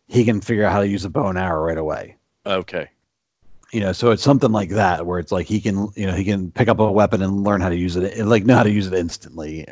[0.08, 2.16] he can figure out how to use a bow and arrow right away.
[2.46, 2.90] Okay.
[3.74, 6.24] You know, so it's something like that where it's like he can, you know, he
[6.24, 8.62] can pick up a weapon and learn how to use it, and, like know how
[8.62, 9.66] to use it instantly.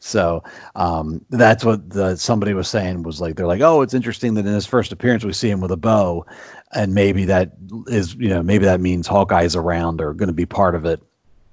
[0.00, 0.42] So
[0.74, 4.46] um, that's what the, somebody was saying was like they're like, oh, it's interesting that
[4.46, 6.26] in his first appearance we see him with a bow,
[6.72, 7.52] and maybe that
[7.86, 11.00] is you know maybe that means Hawkeye's around or going to be part of it.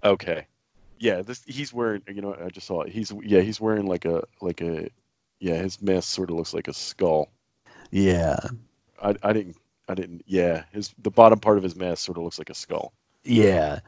[0.03, 0.47] Okay.
[0.97, 2.01] Yeah, this he's wearing.
[2.07, 2.91] You know, I just saw it.
[2.91, 4.89] He's yeah, he's wearing like a like a
[5.39, 5.61] yeah.
[5.61, 7.29] His mask sort of looks like a skull.
[7.91, 8.39] Yeah.
[8.99, 9.57] I I didn't
[9.87, 10.23] I didn't.
[10.25, 12.93] Yeah, his the bottom part of his mask sort of looks like a skull.
[13.23, 13.79] Yeah,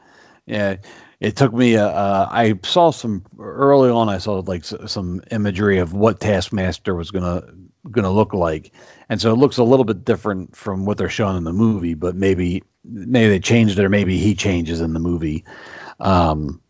[0.46, 0.76] yeah.
[1.20, 1.76] It took me.
[1.76, 4.08] Uh, uh, I saw some early on.
[4.08, 7.42] I saw like some imagery of what Taskmaster was gonna
[7.90, 8.72] gonna look like,
[9.08, 11.94] and so it looks a little bit different from what they're showing in the movie.
[11.94, 15.44] But maybe maybe they changed it, or maybe he changes in the movie.
[16.00, 16.60] Um,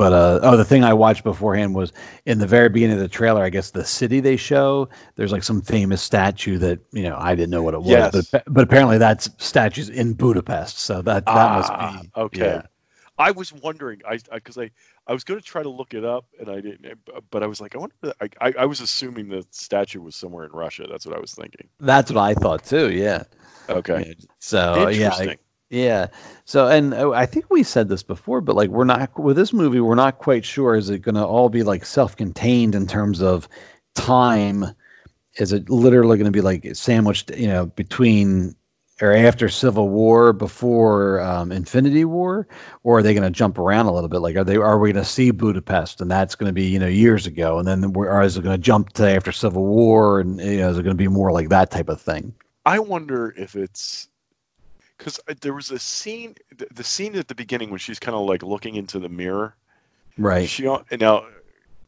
[0.00, 1.92] but uh, oh, the thing I watched beforehand was
[2.24, 3.42] in the very beginning of the trailer.
[3.42, 7.34] I guess the city they show there's like some famous statue that you know I
[7.34, 8.30] didn't know what it was, Yes.
[8.32, 10.78] but but apparently that's statues in Budapest.
[10.78, 12.38] So that that Ah, must be okay.
[12.38, 12.62] yeah.
[13.18, 14.70] I was wondering, I because I,
[15.06, 16.98] I was going to try to look it up, and I didn't.
[17.30, 17.94] But I was like, I wonder.
[18.22, 20.86] I, I, I was assuming the statue was somewhere in Russia.
[20.90, 21.68] That's what I was thinking.
[21.78, 22.90] That's what I thought too.
[22.90, 23.24] Yeah.
[23.68, 24.14] Okay.
[24.38, 25.36] So yeah, I-
[25.70, 26.08] yeah.
[26.44, 29.52] So and uh, I think we said this before, but like we're not with this
[29.52, 30.74] movie, we're not quite sure.
[30.74, 33.48] Is it going to all be like self-contained in terms of
[33.94, 34.66] time?
[35.36, 38.54] Is it literally going to be like sandwiched, you know, between
[39.00, 42.46] or after Civil War, before um, Infinity War,
[42.82, 44.18] or are they going to jump around a little bit?
[44.18, 46.78] Like, are they are we going to see Budapest, and that's going to be you
[46.78, 49.64] know years ago, and then we're, or is it going to jump to after Civil
[49.64, 52.34] War, and you know, is it going to be more like that type of thing?
[52.66, 54.08] I wonder if it's
[55.00, 58.26] because there was a scene, the, the scene at the beginning when she's kind of
[58.26, 59.56] like looking into the mirror.
[60.18, 60.46] Right.
[60.46, 60.80] She now,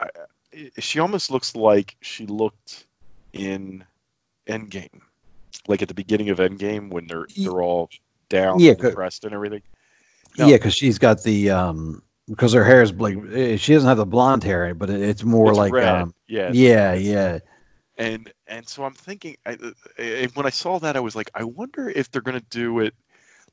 [0.00, 0.06] I,
[0.54, 2.86] I- she almost looks like she looked
[3.32, 3.84] in
[4.48, 5.00] Endgame,
[5.68, 7.90] like at the beginning of Endgame when they're they're all
[8.30, 9.62] down, Yeah, and depressed, and everything.
[10.38, 10.48] No.
[10.48, 13.98] Yeah, because she's got the um because her hair is like eh, she doesn't have
[13.98, 17.38] the blonde hair, but it's more It's like um Yeah, yeah, yeah,
[17.98, 21.30] and and so I'm thinking, I, uh, and when I saw that, I was like,
[21.34, 22.94] I wonder if they're gonna do it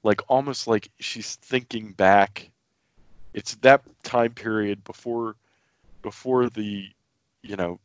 [0.03, 2.49] like almost like she's thinking back.
[3.33, 5.35] It's that time period before
[6.01, 6.87] before the
[7.41, 7.79] you know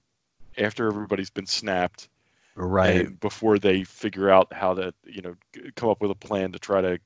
[0.59, 2.09] after everybody's been snapped
[2.55, 5.35] right, and before they figure out how to you know
[5.77, 6.99] come up with a plan to try to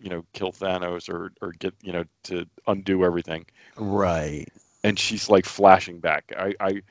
[0.00, 4.46] you know kill Thanos or or get you know to undo everything right.
[4.82, 6.32] and she's like flashing back.
[6.36, 6.82] I, I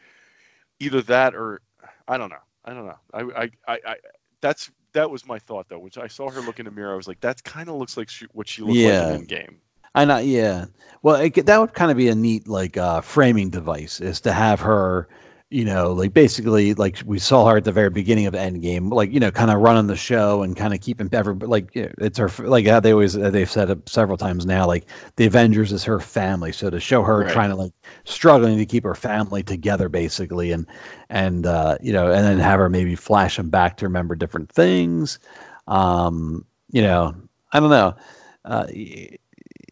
[0.79, 1.61] either that or
[2.07, 2.35] I don't know.
[2.65, 2.99] I don't know.
[3.13, 3.95] I, I, I, I
[4.41, 5.79] that's that was my thought though.
[5.79, 7.97] Which I saw her look in the mirror, I was like, that kind of looks
[7.97, 8.85] like she, what she looked Yeah.
[8.85, 9.57] like Endgame.
[9.95, 10.65] I know, yeah.
[11.03, 14.33] Well, it, that would kind of be a neat like uh framing device is to
[14.33, 15.07] have her,
[15.53, 19.11] you know, like basically like we saw her at the very beginning of Endgame, like
[19.13, 22.29] you know, kind of running the show and kind of keeping everybody like it's her
[22.39, 24.85] like how they always uh, they've said it several times now, like
[25.17, 26.51] the Avengers is her family.
[26.51, 27.31] So to show her Right.
[27.31, 27.73] trying to like
[28.05, 30.65] struggling to keep her family together, basically, and
[31.09, 35.19] and uh, you know, and then have her maybe flashing back to remember different things.
[35.67, 37.15] Um, you know,
[37.51, 37.95] I don't know.
[38.43, 38.67] Uh,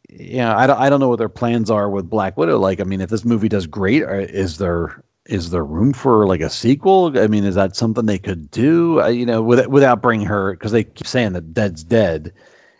[0.09, 2.59] yeah, I don't, I don't know what their plans are with Black Widow.
[2.59, 6.25] Like, I mean, if this movie does great, or is there is there room for
[6.25, 7.17] like a sequel?
[7.17, 9.01] I mean, is that something they could do?
[9.01, 12.33] Uh, you know, without without bringing her because they keep saying that Dead's dead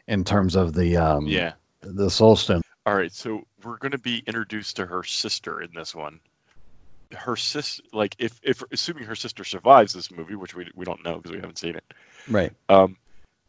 [0.07, 1.53] in terms of the um Yeah.
[1.81, 2.61] the Soul Stone.
[2.85, 3.13] All right.
[3.13, 6.19] So we're going to be introduced to her sister in this one.
[7.13, 11.03] Her sister, like if if assuming her sister survives this movie, which we we don't
[11.03, 11.93] know because we haven't seen it.
[12.27, 12.51] Right.
[12.69, 12.97] Um,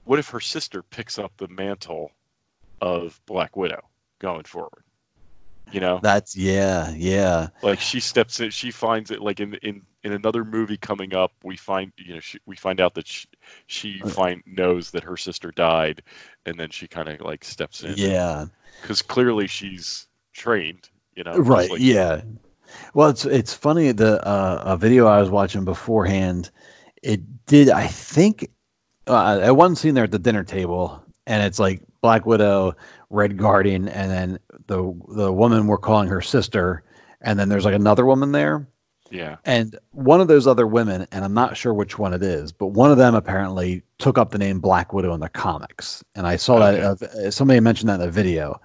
[0.04, 2.12] what if her sister picks up the mantle
[2.80, 3.82] of Black Widow
[4.18, 4.82] going forward?
[5.72, 7.48] You know, That's yeah, yeah.
[7.62, 11.32] like she steps in she finds it like in in in another movie coming up
[11.44, 13.26] we find you know she, we find out that she,
[13.68, 16.02] she find knows that her sister died
[16.44, 18.46] and then she kind of like steps in Yeah.
[18.80, 22.22] because clearly she's trained you know right like- yeah
[22.94, 26.50] well it's it's funny the uh, a video i was watching beforehand
[27.02, 28.48] it did i think
[29.06, 32.74] uh, at one scene there at the dinner table and it's like black widow
[33.12, 36.82] red guardian and then the the woman we're calling her sister
[37.20, 38.66] and then there's like another woman there
[39.10, 42.50] yeah and one of those other women, and I'm not sure which one it is,
[42.50, 46.02] but one of them apparently took up the name Black Widow in the comics.
[46.14, 48.60] And I saw that uh, somebody mentioned that in a video.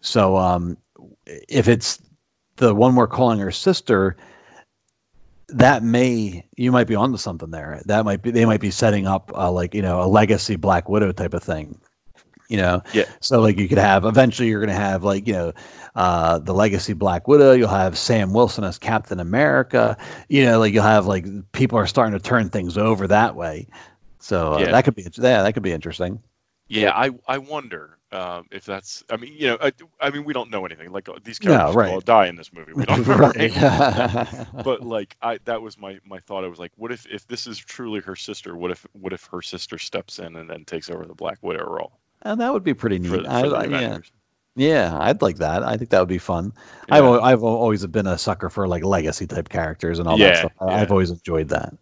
[0.00, 0.76] So um,
[1.26, 2.00] if it's
[2.56, 4.16] the one we're calling her sister,
[5.48, 7.80] that may you might be onto something there.
[7.86, 10.88] That might be they might be setting up uh, like you know a legacy Black
[10.88, 11.80] Widow type of thing.
[12.52, 13.06] You know, Yeah.
[13.20, 15.52] So like you could have eventually you're gonna have like you know
[15.96, 17.52] uh, the legacy Black Widow.
[17.52, 19.96] You'll have Sam Wilson as Captain America.
[20.28, 23.68] You know, like you'll have like people are starting to turn things over that way.
[24.20, 24.68] So uh, Yeah.
[24.68, 26.22] that could be yeah that could be interesting.
[26.68, 30.34] yeah i i wonder um, if that's i mean you know I, I mean we
[30.34, 31.86] don't know anything like uh, these No, characters right.
[31.86, 33.32] all die in this movie we don't know
[34.62, 37.46] but like i that was my my thought i was like what if if this
[37.46, 40.90] is truly her sister what if what if her sister steps in and then takes
[40.90, 43.08] over the black widow role And that would be pretty neat.
[43.08, 43.98] for, for I, yeah.
[44.54, 45.62] Yeah, I'd like that.
[45.62, 46.52] I think that would be fun.
[46.90, 50.36] I've I've always been a sucker for like legacy type characters and all Yeah, that
[50.38, 50.52] stuff.
[50.60, 50.66] Yeah.
[50.66, 51.72] I've always enjoyed that.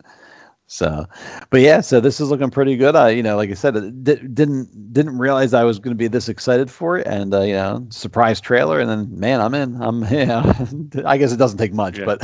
[0.68, 1.04] So,
[1.50, 2.94] but yeah, so this is looking pretty good.
[2.94, 3.74] I, you know, like I said,
[4.04, 7.40] di- didn't didn't realize I was going to be this excited for it, and uh,
[7.40, 9.82] you know, surprise trailer, and then man, I'm in.
[9.82, 10.42] I'm yeah.
[11.04, 12.04] I guess it doesn't take much, Yeah.
[12.04, 12.22] but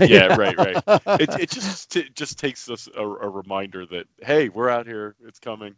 [0.10, 0.82] yeah, right, right.
[1.18, 5.16] It, it just it just takes us a, a reminder that hey, we're out here.
[5.26, 5.74] It's coming,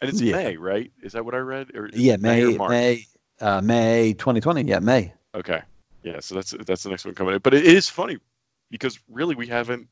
[0.00, 0.36] and it's Yeah.
[0.36, 0.90] May, right?
[1.02, 1.74] Is that what I read?
[1.74, 3.06] Or yeah, May or May
[3.40, 4.62] uh, May 2020.
[4.62, 5.12] Yeah, May.
[5.34, 5.62] Okay,
[6.02, 6.20] yeah.
[6.20, 7.34] So that's that's the next one coming.
[7.34, 7.40] in.
[7.40, 8.18] But it is funny
[8.70, 9.88] because really we haven't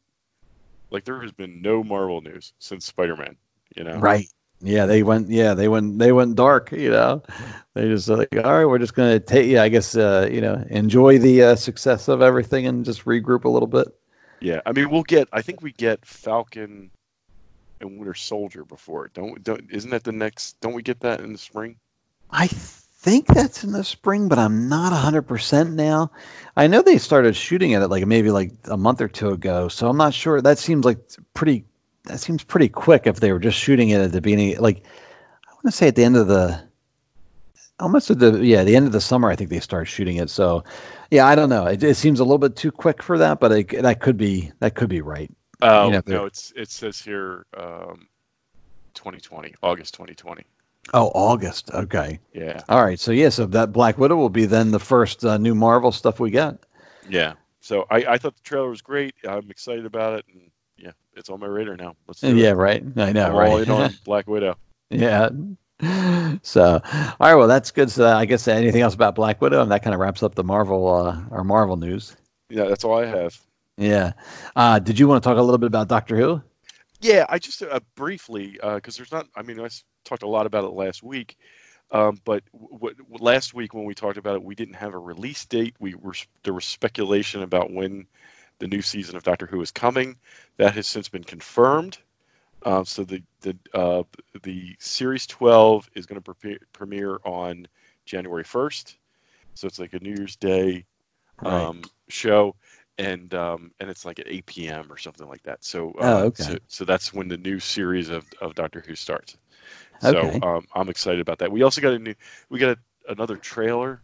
[0.90, 3.36] like there has been no Marvel news since Spider-Man.
[3.76, 4.26] You know, Right.
[4.60, 5.28] Yeah, they went.
[5.30, 6.00] Yeah, they went.
[6.00, 6.72] They went dark.
[6.72, 7.22] You know,
[7.74, 9.46] they just like, all right, we're just gonna take.
[9.48, 9.94] Yeah, I guess.
[9.94, 13.86] Uh, you know, enjoy the uh, success of everything and just regroup a little bit.
[14.40, 15.28] Yeah, I mean we'll get.
[15.32, 16.90] I think we get Falcon
[17.80, 19.10] and Winter Soldier before.
[19.14, 19.62] Don't don't.
[19.70, 20.60] Isn't that the next?
[20.60, 21.76] Don't we get that in the spring?
[22.30, 26.10] I think that's in the spring, but I'm not hundred percent now.
[26.56, 29.68] I know they started shooting at it like maybe like a month or two ago,
[29.68, 30.40] so I'm not sure.
[30.40, 30.98] That seems like
[31.34, 31.64] pretty.
[32.04, 34.58] That seems pretty quick if they were just shooting it at the beginning.
[34.58, 34.84] Like
[35.46, 36.66] I want to say at the end of the.
[37.80, 40.30] Almost at the yeah the end of the summer, I think they start shooting it.
[40.30, 40.64] So,
[41.12, 41.64] yeah, I don't know.
[41.66, 44.50] It, it seems a little bit too quick for that, but it, that could be
[44.58, 45.30] that could be right.
[45.62, 48.08] Oh know, no, it's it says here, um,
[48.94, 50.44] 2020, August 2020.
[50.94, 51.70] Oh, August.
[51.74, 52.18] Okay.
[52.32, 52.98] Yeah, All right.
[52.98, 56.18] So yeah, so that Black Widow will be then the first uh, new Marvel stuff
[56.20, 56.56] we get.
[57.08, 57.34] yeah.
[57.60, 59.14] So I I thought the trailer was great.
[59.28, 61.94] I'm excited about it, and yeah, it's on my radar now.
[62.06, 62.54] Let's Yeah, it.
[62.54, 62.82] right.
[62.96, 63.50] I know, I'm right?
[63.50, 64.56] all in on Black Widow.
[64.90, 65.28] yeah.
[66.42, 67.34] So, all right.
[67.34, 67.90] Well, that's good.
[67.90, 70.44] So, I guess anything else about Black Widow, and that kind of wraps up the
[70.44, 72.16] Marvel, uh, our Marvel news.
[72.48, 73.38] Yeah, that's all I have.
[73.78, 74.12] Yeah.
[74.56, 76.42] Uh, did you want to talk a little bit about Doctor Who?
[77.00, 79.26] Yeah, I just uh, briefly because there's not.
[79.36, 79.68] I mean, I
[80.04, 81.38] talked a lot about it last week,
[81.92, 84.98] um, but w- w- last week when we talked about it, we didn't have a
[84.98, 85.76] release date.
[85.78, 88.06] We were there was speculation about when
[88.58, 90.16] the new season of Doctor Who is coming.
[90.56, 91.98] That has since been confirmed.
[92.64, 94.02] Uh, so the the uh,
[94.42, 97.68] the series 12 is going to pre- premiere on
[98.06, 98.96] January 1st.
[99.54, 100.84] So it's like a New Year's Day
[101.40, 101.52] Right.
[101.66, 102.56] um, show,
[102.98, 104.90] and um, and it's like at 8 p.m.
[104.92, 105.64] or something like that.
[105.64, 106.44] So, uh, Oh, okay.
[106.44, 109.36] so so that's when the new series of, of Doctor Who starts.
[110.04, 110.40] Okay.
[110.40, 111.52] So um, I'm excited about that.
[111.52, 112.14] We also got a new
[112.50, 114.02] we got a, another trailer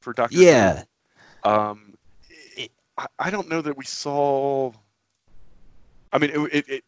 [0.00, 0.84] for Doctor Yeah.
[1.44, 1.50] Who.
[1.50, 1.94] Um,
[2.56, 4.72] it, I, I don't know that we saw.
[6.12, 6.84] I mean, it, it, it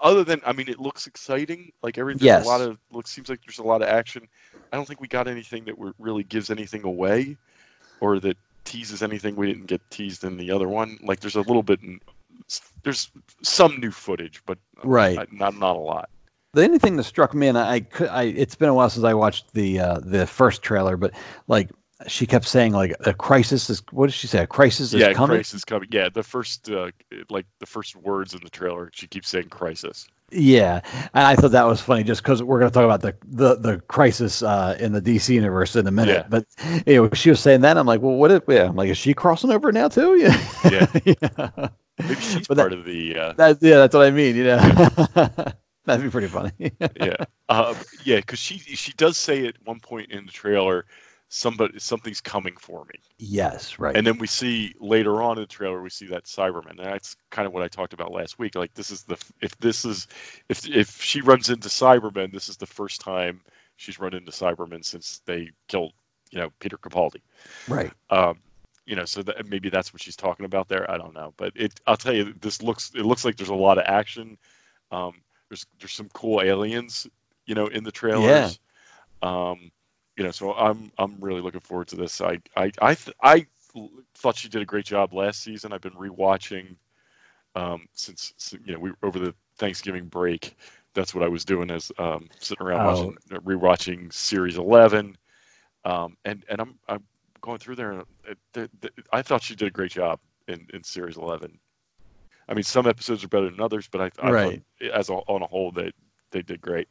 [0.00, 1.72] other than I mean, it looks exciting.
[1.82, 2.44] Like everything, Yes.
[2.44, 4.28] a lot of looks seems like there's a lot of action.
[4.72, 7.38] I don't think we got anything that really gives anything away,
[8.00, 10.98] or that teases anything we didn't get teased in the other one.
[11.02, 11.80] Like there's a little bit,
[12.82, 13.10] there's
[13.42, 15.30] some new footage, but Right.
[15.32, 16.08] not not a lot.
[16.54, 18.90] The only thing that struck me, and I, I could, I, it's been a while
[18.90, 21.12] since I watched the uh, the first trailer, but
[21.48, 21.70] like
[22.06, 23.82] she kept saying, like a crisis is.
[23.90, 24.42] What did she say?
[24.42, 25.36] A crisis is yeah, coming.
[25.36, 25.88] crisis coming.
[25.90, 26.90] Yeah, the first uh,
[27.30, 30.06] like the first words in the trailer, she keeps saying crisis.
[30.32, 30.80] Yeah,
[31.14, 33.56] and I thought that was funny, just because we're going to talk about the the
[33.56, 36.24] the crisis uh, in the DC universe in a minute.
[36.24, 36.26] Yeah.
[36.28, 36.46] But
[36.86, 38.30] you know, she was saying that, I'm like, well, what?
[38.30, 40.16] If, yeah, I'm like, is she crossing over now too?
[40.16, 40.36] Yeah,
[40.70, 40.86] Yeah.
[41.04, 41.68] yeah.
[41.98, 43.16] Maybe she's But that- part of the.
[43.16, 44.34] Uh, That, yeah, that's what I mean.
[44.36, 44.56] You know,
[45.84, 46.52] that'd be pretty funny.
[46.96, 47.16] yeah,
[47.48, 47.74] uh,
[48.04, 50.86] yeah, because she she does say at one point in the trailer,
[51.34, 53.96] somebody something's coming for me, yes, right.
[53.96, 57.16] and then we see later on in the trailer we see that Cyberman, and that's
[57.30, 58.54] kind of what I talked about last week.
[58.54, 60.08] Like this is the if this is
[60.48, 63.40] if if she runs into Cyberman, this is the first time
[63.76, 65.94] she's run into Cyberman since they killed
[66.30, 67.22] you know Peter Capaldi.
[67.66, 67.92] right.
[68.10, 68.38] um,
[68.84, 70.90] you know, so that maybe that's what she's talking about there.
[70.90, 71.80] I don't know, but it.
[71.86, 72.92] I'll tell you, this looks.
[72.94, 74.36] It looks like there's a lot of action.
[74.90, 75.14] Um,
[75.48, 77.06] there's there's some cool aliens,
[77.46, 78.58] you know, in the trailers.
[79.22, 79.50] Yeah.
[79.50, 79.70] Um,
[80.16, 82.20] you know, so I'm I'm really looking forward to this.
[82.20, 83.46] I I I th- I
[84.14, 85.72] thought she did a great job last season.
[85.72, 86.76] I've been rewatching
[87.54, 88.32] um, since
[88.64, 90.56] you know we over the Thanksgiving break.
[90.94, 92.82] That's what I was doing as um, sitting around Oh.
[92.82, 95.16] watching rewatching series eleven,
[95.84, 97.04] um, and and I'm I'm
[97.40, 97.92] going through there.
[97.92, 101.58] And it, the, the, I thought she did a great job in, in series eleven.
[102.48, 104.62] I mean, some episodes are better than others, but I, I Right.
[104.62, 105.92] thought as a, on a whole they
[106.32, 106.88] they did great.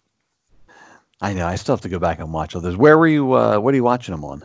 [1.22, 1.45] I know.
[1.45, 2.76] I still have to go back and watch all this.
[2.76, 3.34] Where were you?
[3.34, 4.43] Uh, what are you watching them on?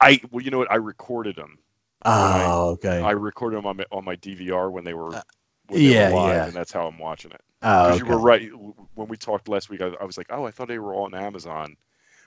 [0.00, 0.70] I well, you know what?
[0.70, 1.58] I recorded them.
[2.04, 3.00] Oh, okay.
[3.00, 5.22] I recorded them on my, on my DVR when they were when
[5.70, 6.44] they yeah, were live, yeah.
[6.46, 7.40] and that's how I'm watching it.
[7.62, 7.98] oh, okay.
[7.98, 8.50] you were right
[8.94, 9.80] when we talked last week.
[9.80, 11.76] I, I was like, oh, I thought they were on Amazon,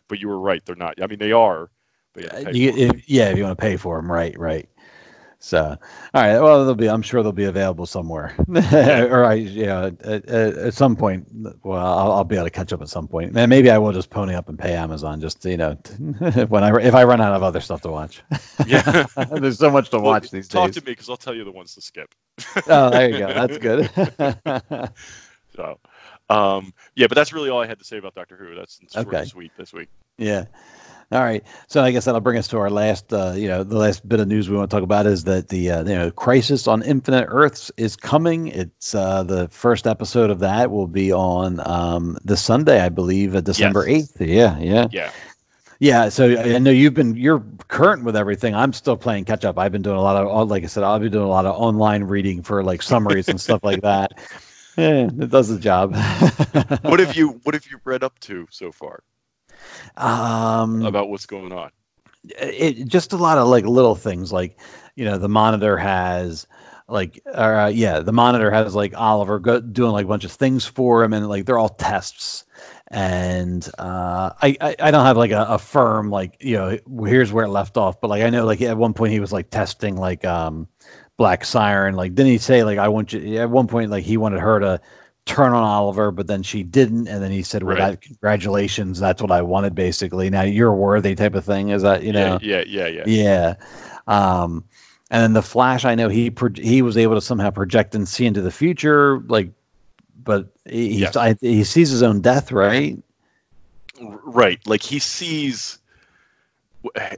[0.07, 0.63] but you were right.
[0.65, 1.01] They're not.
[1.01, 1.69] I mean, they are.
[2.13, 4.69] But you Uh, you, if, yeah, if you want to pay for them, right, right.
[5.43, 5.75] So,
[6.13, 6.39] all right.
[6.39, 6.87] Well, they'll be.
[6.87, 11.27] I'm sure they'll be available somewhere, or I, yeah, at, at, at, some point.
[11.63, 13.35] Well, I'll, I'll, be able to catch up at some point.
[13.35, 15.71] And maybe I will just pony up and pay Amazon, just you know,
[16.47, 18.21] when I if I run out of other stuff to watch.
[18.67, 20.75] Yeah, there's so much to well, watch these talk days.
[20.75, 22.13] Talk to me because I'll tell you the ones to skip.
[22.67, 23.27] oh, there you go.
[23.33, 23.89] That's good.
[25.55, 25.79] so,
[26.29, 28.53] um, yeah, but that's really all I had to say about Doctor Who.
[28.53, 29.25] That's okay.
[29.25, 29.89] sweet this week.
[30.19, 30.45] Yeah.
[31.11, 31.43] All right.
[31.67, 34.21] So I guess that'll bring us to our last, uh, you know, the last bit
[34.21, 36.81] of news we want to talk about is that the, uh, you know, Crisis on
[36.83, 38.47] Infinite Earths is coming.
[38.47, 43.35] It's uh, the first episode of that will be on um, this Sunday, I believe,
[43.35, 44.21] uh, December eighth.
[44.21, 44.29] Yes.
[44.29, 45.11] Yeah, yeah, yeah,
[45.79, 46.09] yeah.
[46.09, 48.55] So I know you've been you're current with everything.
[48.55, 49.59] I'm still playing catch up.
[49.59, 51.55] I've been doing a lot of, like I said, I'll be doing a lot of
[51.55, 54.13] online reading for like summaries and stuff like that.
[54.77, 55.93] Yeah, it does the job.
[56.83, 59.03] what have you What have you read up to so far?
[59.97, 61.71] Um, about what's going on.
[62.39, 64.59] It just a lot of like little things, like
[64.95, 66.45] you know, the monitor has
[66.91, 70.65] like uh, yeah the monitor has like oliver go, doing like a bunch of things
[70.65, 72.45] for him and like they're all tests
[72.89, 77.31] and uh, I, I, I don't have like a, a, firm like you know here's
[77.31, 79.49] where it left off but like i know like at one point he was like
[79.49, 80.67] testing like um
[81.17, 84.17] black siren like didn't he say like i want you at one point like he
[84.17, 84.81] wanted her to
[85.25, 87.91] turn on oliver but then she didn't and then he said well right.
[87.91, 92.03] that, congratulations that's what i wanted basically now you're worthy type of thing is that
[92.03, 93.55] you know yeah yeah yeah yeah,
[94.07, 94.43] yeah.
[94.43, 94.63] um
[95.11, 98.07] and then the Flash, I know he pro- he was able to somehow project and
[98.07, 99.51] see into the future, like,
[100.23, 101.17] but he yes.
[101.17, 102.97] I, he sees his own death, right?
[103.99, 105.79] Right, like he sees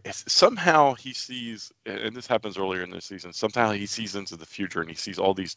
[0.09, 3.31] somehow he sees, and this happens earlier in the season.
[3.31, 5.55] Somehow he sees into the future, and he sees all these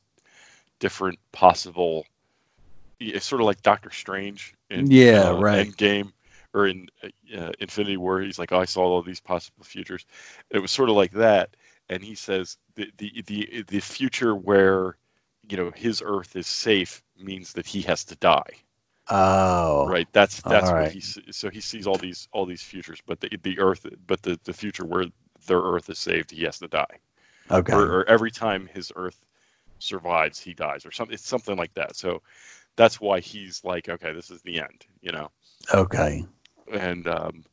[0.78, 2.04] different possible.
[2.98, 5.68] It's sort of like Doctor Strange in yeah, uh, right.
[5.68, 6.12] Endgame
[6.54, 6.86] or in
[7.36, 8.20] uh, Infinity War.
[8.20, 10.06] He's like, oh, I saw all these possible futures.
[10.50, 11.50] It was sort of like that
[11.88, 14.96] and he says the the the the future where
[15.48, 18.50] you know his Earth is safe means that he has to die.
[19.08, 20.08] Oh, right.
[20.12, 23.58] That's that's what he so he sees all these all these futures, but the the
[23.58, 25.06] Earth, but the the future where
[25.46, 26.98] their Earth is saved, he has to die.
[27.50, 27.72] Okay.
[27.72, 29.24] Or, or every time his Earth
[29.78, 31.14] survives, he dies, or something.
[31.14, 31.94] It's something like that.
[31.94, 32.22] So
[32.76, 34.86] that's why he's like, okay, this is the end.
[35.00, 35.30] You know.
[35.74, 36.24] Okay.
[36.72, 37.44] And um,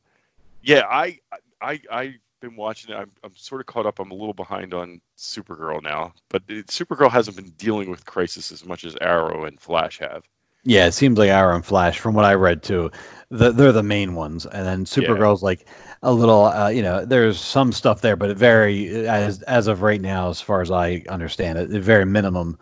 [0.62, 1.18] yeah, I
[1.60, 2.98] I I've been watching it.
[2.98, 3.98] I'm, I'm sort of caught up.
[3.98, 8.52] I'm a little behind on Supergirl now, but it, Supergirl hasn't been dealing with Crisis
[8.52, 10.24] as much as Arrow and Flash have.
[10.66, 12.90] Yeah, it seems like Arrow and Flash, from what I read too,
[13.28, 15.46] the, they're the main ones, and then Supergirl's yeah.
[15.46, 15.66] like
[16.02, 19.82] a little, uh, you know, there's some stuff there, but it very as as of
[19.82, 22.58] right now, as far as I understand it, the very minimum.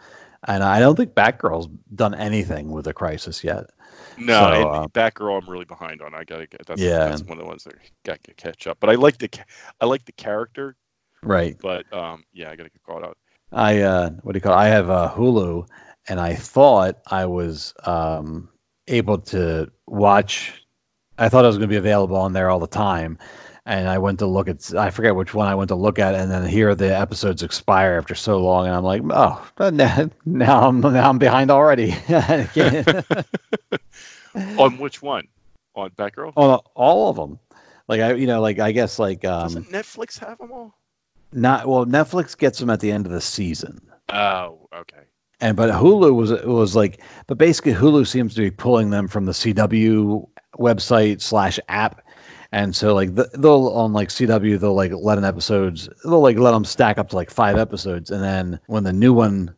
[0.49, 3.67] And I don't think Batgirl's done anything with the Crisis yet.
[4.19, 6.15] No, so, uh, Batgirl, I'm really behind on.
[6.15, 7.07] I gotta get that's, yeah.
[7.07, 7.75] that's one of the ones that
[8.05, 8.79] got to catch up.
[8.81, 9.31] But I like the
[9.81, 10.77] I like the character,
[11.23, 11.57] right?
[11.61, 13.17] But um, yeah, I gotta get caught up.
[13.53, 14.53] I uh, what do you call?
[14.53, 14.63] It?
[14.63, 15.67] I have uh, Hulu,
[16.09, 18.49] and I thought I was um
[18.89, 20.65] able to watch.
[21.19, 23.19] I thought it was going to be available on there all the time,
[23.65, 26.15] and I went to look at I forget which one I went to look at,
[26.15, 30.69] and then here the episodes expire after so long, and I'm like, oh, now, now
[30.69, 31.95] I'm now I'm behind already.
[34.59, 35.29] On which one?
[35.75, 36.33] On Batgirl?
[36.37, 37.39] On all of them.
[37.89, 40.75] Like I, you know, like I guess like um, doesn't Netflix have them all?
[41.33, 41.87] Not well.
[41.87, 43.81] Netflix gets them at the end of the season.
[44.09, 45.05] Oh, okay.
[45.41, 49.27] And but Hulu was was like, but basically Hulu seems to be pulling them from
[49.27, 50.27] the CW
[50.59, 52.03] website slash app
[52.53, 56.39] and so like the, they'll on like CW they'll like let an episodes they'll like
[56.39, 59.55] let them stack up to like five episodes, and then when the new one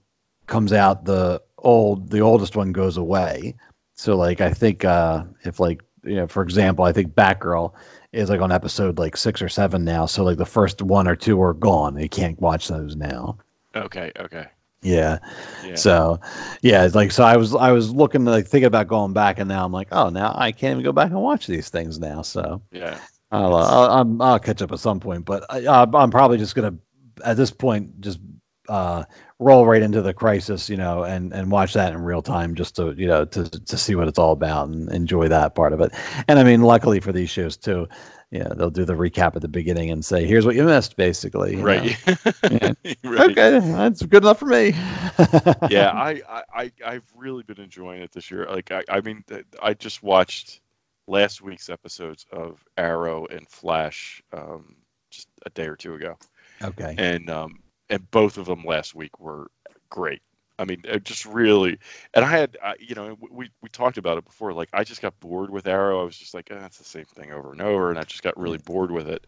[0.46, 3.54] comes out, the old the oldest one goes away.
[3.94, 7.72] So like I think uh if like you know for example I think Batgirl
[8.12, 10.06] is like on episode like six or seven now.
[10.06, 11.98] So like the first one or two are gone.
[11.98, 13.38] You can't watch those now.
[13.74, 14.12] Okay.
[14.20, 14.46] Okay.
[14.84, 15.18] Yeah.
[15.64, 15.74] yeah.
[15.74, 16.20] So,
[16.62, 17.24] yeah, like so.
[17.24, 20.10] I was I was looking like thinking about going back, and now I'm like, oh,
[20.10, 22.22] now I can't even go back and watch these things now.
[22.22, 22.98] So yeah,
[23.30, 26.76] I'll uh, I'll, I'll, catch up at some point, but I, I'm probably just gonna
[27.24, 28.20] at this point just
[28.68, 29.04] uh,
[29.38, 32.76] roll right into the crisis, you know, and and watch that in real time just
[32.76, 35.80] to you know to to see what it's all about and enjoy that part of
[35.80, 35.92] it.
[36.28, 37.88] And I mean, luckily for these shows too,
[38.34, 41.54] yeah, they'll do the recap at the beginning and say, "Here's what you missed," basically.
[41.54, 41.96] Right.
[42.50, 42.72] yeah.
[43.04, 43.30] right.
[43.30, 44.70] Okay, that's good enough for me.
[45.70, 46.20] yeah, I,
[46.52, 48.46] I, I've really been enjoying it this year.
[48.50, 49.22] Like, I, I mean,
[49.62, 50.62] I just watched
[51.06, 54.74] last week's episodes of Arrow and Flash um,
[55.12, 56.18] just a day or two ago.
[56.60, 56.96] Okay.
[56.98, 59.48] And um, and both of them last week were
[59.90, 60.22] great.
[60.58, 61.78] I mean, just really,
[62.14, 64.52] and I had, uh, you know, we we talked about it before.
[64.52, 66.00] Like, I just got bored with Arrow.
[66.00, 68.22] I was just like, that's it's the same thing over and over, and I just
[68.22, 69.26] got really bored with it.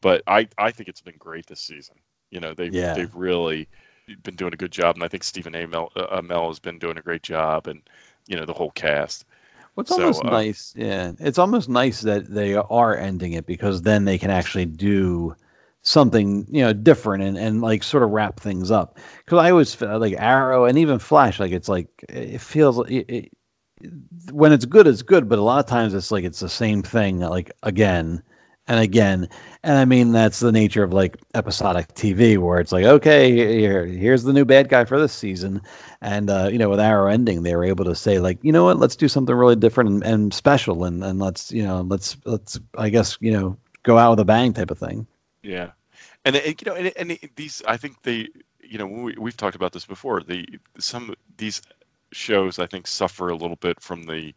[0.00, 1.96] But I I think it's been great this season.
[2.30, 2.94] You know, they've Yeah.
[2.94, 3.68] they've really
[4.22, 6.98] been doing a good job, and I think Stephen Amell, uh, Amell has been doing
[6.98, 7.82] a great job, and
[8.28, 9.24] you know the whole cast.
[9.74, 10.74] Well, it's So, almost uh, nice.
[10.76, 15.34] Yeah, it's almost nice that they are ending it because then they can actually do
[15.82, 18.98] something you know different and, and like sort of wrap things up.
[19.24, 23.04] Because I always feel like Arrow and even Flash, like it's like it feels it,
[23.08, 23.32] it,
[24.30, 26.82] when it's good, it's good, but a lot of times it's like it's the same
[26.82, 28.22] thing like again
[28.68, 29.28] and again.
[29.64, 33.84] And I mean that's the nature of like episodic TV where it's like okay, here
[33.86, 35.60] here's the new bad guy for this season,
[36.00, 38.64] and uh, you know with Arrow ending, they were able to say like you know
[38.64, 42.16] what, let's do something really different and, and special, and and let's you know let's
[42.24, 45.06] let's I guess you know go out with a bang type of thing.
[45.42, 45.70] Yeah,
[46.24, 48.28] and it, you know, and, and it- these I think they,
[48.62, 50.22] you know, we, we've talked about this before.
[50.22, 50.46] The
[50.78, 51.62] some these
[52.12, 54.34] shows I think suffer a little bit from the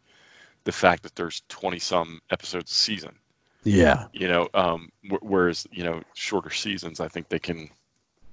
[0.64, 3.16] the fact that there's twenty some episodes a season.
[3.64, 7.68] Yeah, You know, um, wh- whereas you know shorter seasons, I think they can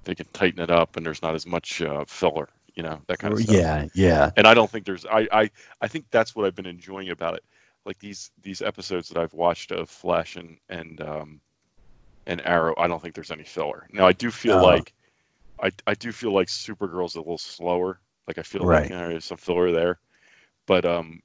[0.04, 2.48] they can tighten it up, and there's not as much uh, filler.
[2.74, 3.60] You know, that kind of stuff.
[3.64, 5.50] yeah, yeah, and I don't think there's I, I
[5.80, 7.44] I think that's what I've been enjoying about it.
[7.84, 11.40] Like these these episodes that I've watched of Flash and and um
[12.26, 13.86] and Arrow, I don't think there's any filler.
[13.92, 14.60] Now I do feel Oh.
[14.60, 14.92] like
[15.62, 18.00] I I do feel like Supergirl's a little slower.
[18.26, 18.82] Like I feel Right.
[18.82, 20.00] like you know, there's some filler there.
[20.66, 21.20] But um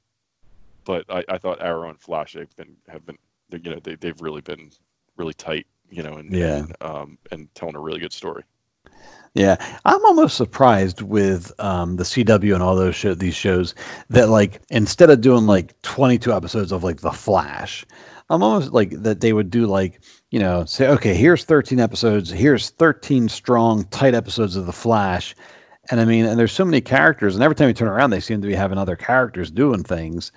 [0.86, 3.18] but I, I thought Arrow and Flash they've been have been
[3.52, 4.72] you know they they've really been
[5.18, 6.56] really tight, you know, and, Yeah.
[6.56, 8.44] and um and telling a really good story.
[9.36, 13.76] Yeah, I'm almost surprised with um, the CW and all those show, these shows
[14.10, 17.86] that like instead of doing like 22 episodes of like The Flash,
[18.30, 20.02] I'm almost like that they would do like
[20.32, 25.36] you know say okay here's 13 episodes here's 13 strong tight episodes of The Flash,
[25.92, 28.20] and I mean and there's so many characters and every time you turn around they
[28.20, 30.32] seem to be having other characters doing things,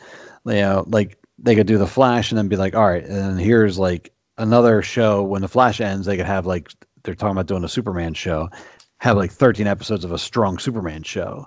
[0.47, 3.41] you know like they could do The Flash and then be like all right and
[3.41, 5.23] here's like another show.
[5.23, 6.71] When The Flash ends they could have like
[7.05, 8.49] they're talking about doing a Superman show
[8.99, 11.47] have like 13 episodes of a strong Superman show.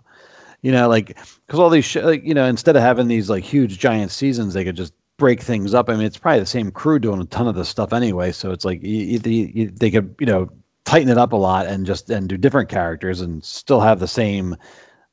[0.62, 3.44] You know, like because all these, sh- like, you know, instead of having these like
[3.44, 5.90] huge giant seasons, they could just break things up.
[5.90, 8.52] I mean, it's probably the same crew doing a ton of this stuff anyway, so
[8.52, 10.50] it's like you, you, you, they could, you know,
[10.86, 14.08] tighten it up a lot and just and do different characters and still have the
[14.08, 14.56] same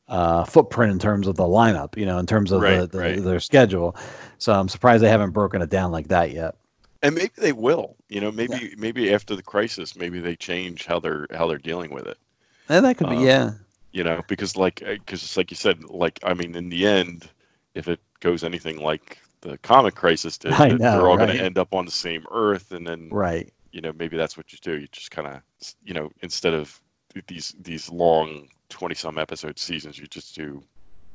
[0.09, 1.97] uh, footprint in terms of the lineup.
[1.97, 3.23] You know, in terms of Right, the, right.
[3.23, 3.97] their schedule.
[4.39, 6.57] So I'm surprised they haven't broken it down like that yet.
[7.03, 10.99] and maybe they will you know maybe maybe after the crisis maybe they change how
[11.01, 12.19] they're how they're dealing with it
[12.69, 13.53] And that could be, Um, yeah,
[13.93, 17.29] you know because like because it's like you said like i mean in the end
[17.75, 21.43] if it goes anything like the comic crisis did I know, they're all going to
[21.45, 23.53] end up on the same earth and then right.
[23.73, 25.43] you know maybe that's what you do you just kind of
[25.85, 26.81] you know instead of
[27.29, 30.63] these these long 20 some episode seasons you just do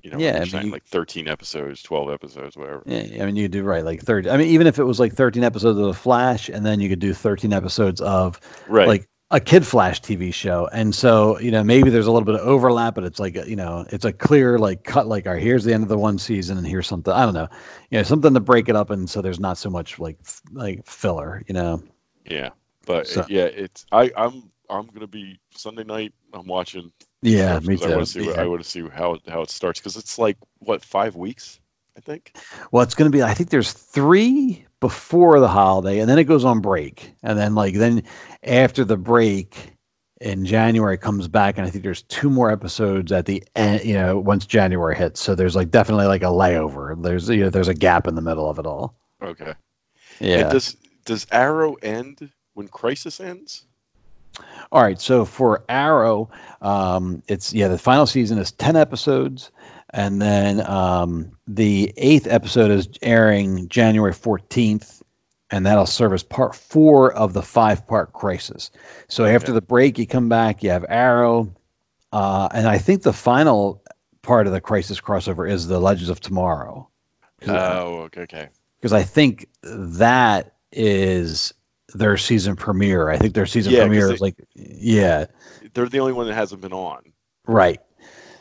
[0.03, 3.25] you know Yeah, like I saying, mean- like 13 episodes 12 episodes whatever Yeah, I
[3.25, 4.30] mean, you do right, like thirty.
[4.30, 6.88] I mean, even if it was like thirteen episodes of the Flash, and then you
[6.88, 11.51] could do thirteen episodes of right like a Kid Flash TV show, and so you
[11.51, 14.05] know maybe there's a little bit of overlap, but it's like a, you know it's
[14.05, 15.07] a clear like cut.
[15.07, 17.13] Like, right, here's the end of the one season, and here's something.
[17.13, 17.47] I don't know,
[17.91, 20.41] you know, something to break it up, and so there's not so much like f-
[20.51, 21.43] like filler.
[21.47, 21.84] You know,
[22.25, 22.49] yeah
[22.86, 26.91] but So- yeah it's i i'm i'm going to be sunday night i'm watching
[27.23, 27.86] yeah, me too.
[27.86, 28.28] I want to see.
[28.28, 31.59] What, I want to see how how it starts because it's like what five weeks,
[31.97, 32.38] I think.
[32.71, 33.23] Well, it's going to be.
[33.23, 37.55] I think there's three before the holiday, and then it goes on break, and then
[37.55, 38.03] like then
[38.43, 39.73] after the break
[40.21, 43.84] in January comes back, and I think there's two more episodes at the end.
[43.84, 47.01] You know, once January hits, so there's like definitely like a layover.
[47.01, 48.95] There's you know there's a gap in the middle of it all.
[49.21, 49.53] Okay.
[50.19, 50.39] Yeah.
[50.39, 53.65] And does does Arrow end when Crisis ends?
[54.71, 56.30] All right, so for Arrow,
[56.61, 59.51] um, it's yeah, the final season is ten episodes,
[59.97, 65.01] and then um, the eighth episode is airing January fourteenth,
[65.51, 68.71] and that'll serve as part four of the five-part Crisis.
[69.09, 71.53] So after the break, you come back, you have Arrow,
[72.13, 73.83] uh, and I think the final
[74.21, 76.87] part of the Crisis crossover is the Legends of Tomorrow,
[77.47, 78.49] Oh, okay, okay.
[78.79, 81.53] because I think that is
[81.93, 83.09] their season premiere.
[83.09, 85.25] I think their season Yeah, premiere they- is like yeah.
[85.73, 87.01] They're the only one that hasn't been on.
[87.45, 87.79] Right.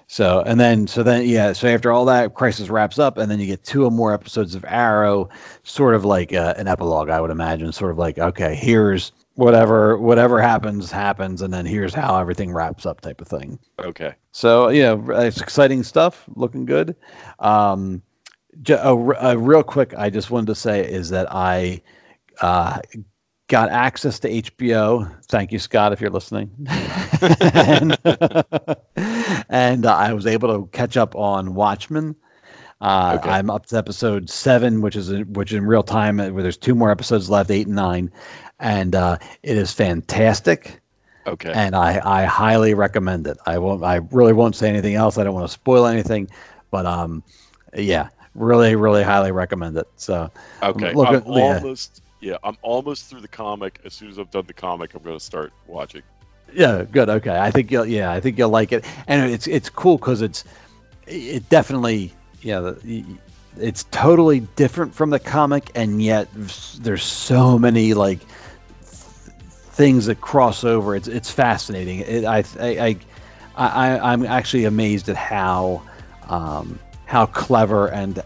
[0.08, 3.40] So and then so then yeah so after all that crisis wraps up and then
[3.40, 5.28] you get two or more episodes of Arrow,
[5.64, 9.98] sort of like uh, an epilogue I would imagine, sort of like okay here's whatever
[9.98, 13.58] whatever happens happens and then here's how everything wraps up type of thing.
[13.80, 14.14] Okay.
[14.32, 16.94] So yeah, it's exciting stuff, looking good.
[17.40, 18.00] Um,
[18.62, 21.82] ju- a, r- a real quick, I just wanted to say is that I
[22.40, 22.78] uh,
[23.48, 25.10] got access to HBO.
[25.26, 26.50] Thank you, Scott, if you're listening.
[26.70, 27.96] and
[29.48, 32.16] and, uh, I was able to catch up on Watchmen.
[32.80, 33.30] Uh, Okay.
[33.30, 36.90] I'm up to episode seven, which is which in real time, where there's two more
[36.90, 38.10] episodes left, eight and nine,
[38.60, 40.80] and uh, it is fantastic.
[41.26, 41.50] Okay.
[41.52, 43.36] and I, I highly recommend it.
[43.46, 43.82] I won't.
[43.82, 45.18] I really won't say anything else.
[45.18, 46.28] I don't want to spoil anything,
[46.70, 47.24] but um,
[47.74, 49.88] yeah, really, really highly recommend it.
[49.96, 50.30] So
[50.62, 51.74] Okay, look I'm at- yeah.
[52.26, 53.80] Yeah, I'm almost through the comic.
[53.84, 56.02] As soon as I've done the comic, I'm going to start watching.
[56.52, 57.08] Yeah, good.
[57.08, 57.86] Okay, I think you'll.
[57.86, 60.44] Yeah, I think you'll like it, and it's it's cool because it's
[61.06, 62.12] it definitely
[62.42, 62.72] yeah
[63.58, 66.28] it's totally different from the comic, and yet
[66.80, 68.20] there's so many like
[68.80, 70.96] things that cross over.
[70.96, 72.00] It's it's fascinating.
[72.00, 72.96] It, I, I I
[73.56, 75.82] I I'm actually amazed at how
[76.28, 78.20] um, how clever and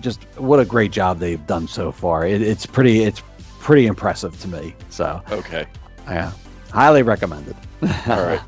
[0.00, 2.26] just what a great job they've done so far.
[2.26, 3.22] It, it's pretty it's
[3.64, 4.74] pretty impressive to me.
[4.90, 5.66] So Okay,
[6.06, 6.30] yeah,
[6.70, 7.56] highly recommended.
[7.82, 8.40] all right,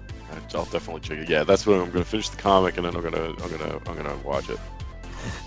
[0.55, 1.29] I'll definitely check it.
[1.29, 3.81] Yeah, that's what I'm going to finish the comic, and then I'm gonna I'm gonna
[3.87, 4.59] I'm gonna watch it.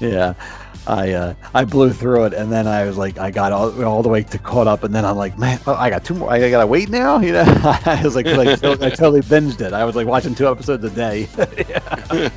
[0.01, 0.33] yeah
[0.87, 4.03] i uh i blew through it and then i was like i got all, all
[4.03, 6.29] the way to caught up and then i'm like man oh, i got two more
[6.29, 7.43] i gotta wait now you know
[7.85, 8.49] i was like, like
[8.81, 11.29] i totally binged it i was like watching two episodes a day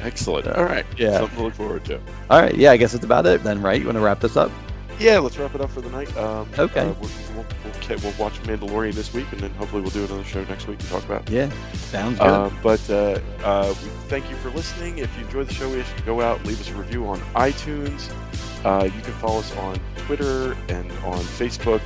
[0.00, 0.46] Excellent.
[0.46, 0.86] All right.
[0.96, 1.18] Yeah.
[1.18, 2.00] Something to look forward to.
[2.30, 4.36] all right yeah i guess that's about it then right you want to wrap this
[4.36, 4.50] up
[4.98, 6.14] Yeah, let's wrap it up for the night.
[6.16, 6.80] Um, Okay.
[6.80, 7.44] uh, we'll, we'll,
[7.88, 10.78] we'll, we'll watch Mandalorian this week, and then hopefully we'll do another show next week
[10.80, 11.28] and talk about.
[11.28, 11.32] it.
[11.32, 14.98] yeah sounds good Um, but uh, uh, we thank you for listening.
[14.98, 17.06] If you enjoy the show, we ask you to go out leave us a review
[17.06, 18.10] on iTunes.
[18.64, 21.80] Uh, you can follow us on Twitter and on Facebook.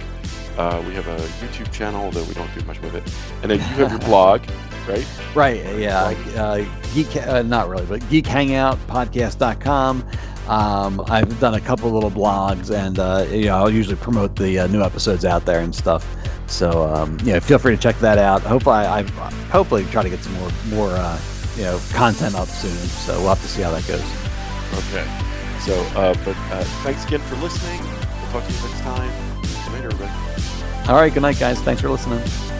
[0.57, 3.03] Uh, we have a YouTube channel, though we don't do much with it.
[3.43, 4.43] And then you have your blog,
[4.89, 5.07] right?
[5.35, 10.05] right yeah uh, geek uh, not really but geekhangoutpodcast.com
[10.51, 14.59] um, I've done a couple little blogs, and uh, you know I'll usually promote the
[14.59, 16.05] uh, new episodes out there and stuff.
[16.49, 18.43] So um, you know, feel free to check that out.
[18.43, 19.03] Hopefully, I, I
[19.53, 21.21] hopefully try to get some more more uh,
[21.57, 22.77] you know content up soon.
[22.77, 24.03] So we'll have to see how that goes.
[24.91, 25.07] Okay.
[25.61, 27.81] So, uh, but uh, thanks again for listening.
[27.81, 29.09] We'll talk to you next time.
[29.73, 30.11] Night, everybody.
[30.89, 31.61] All right, good night, guys.
[31.61, 32.60] Thanks for listening.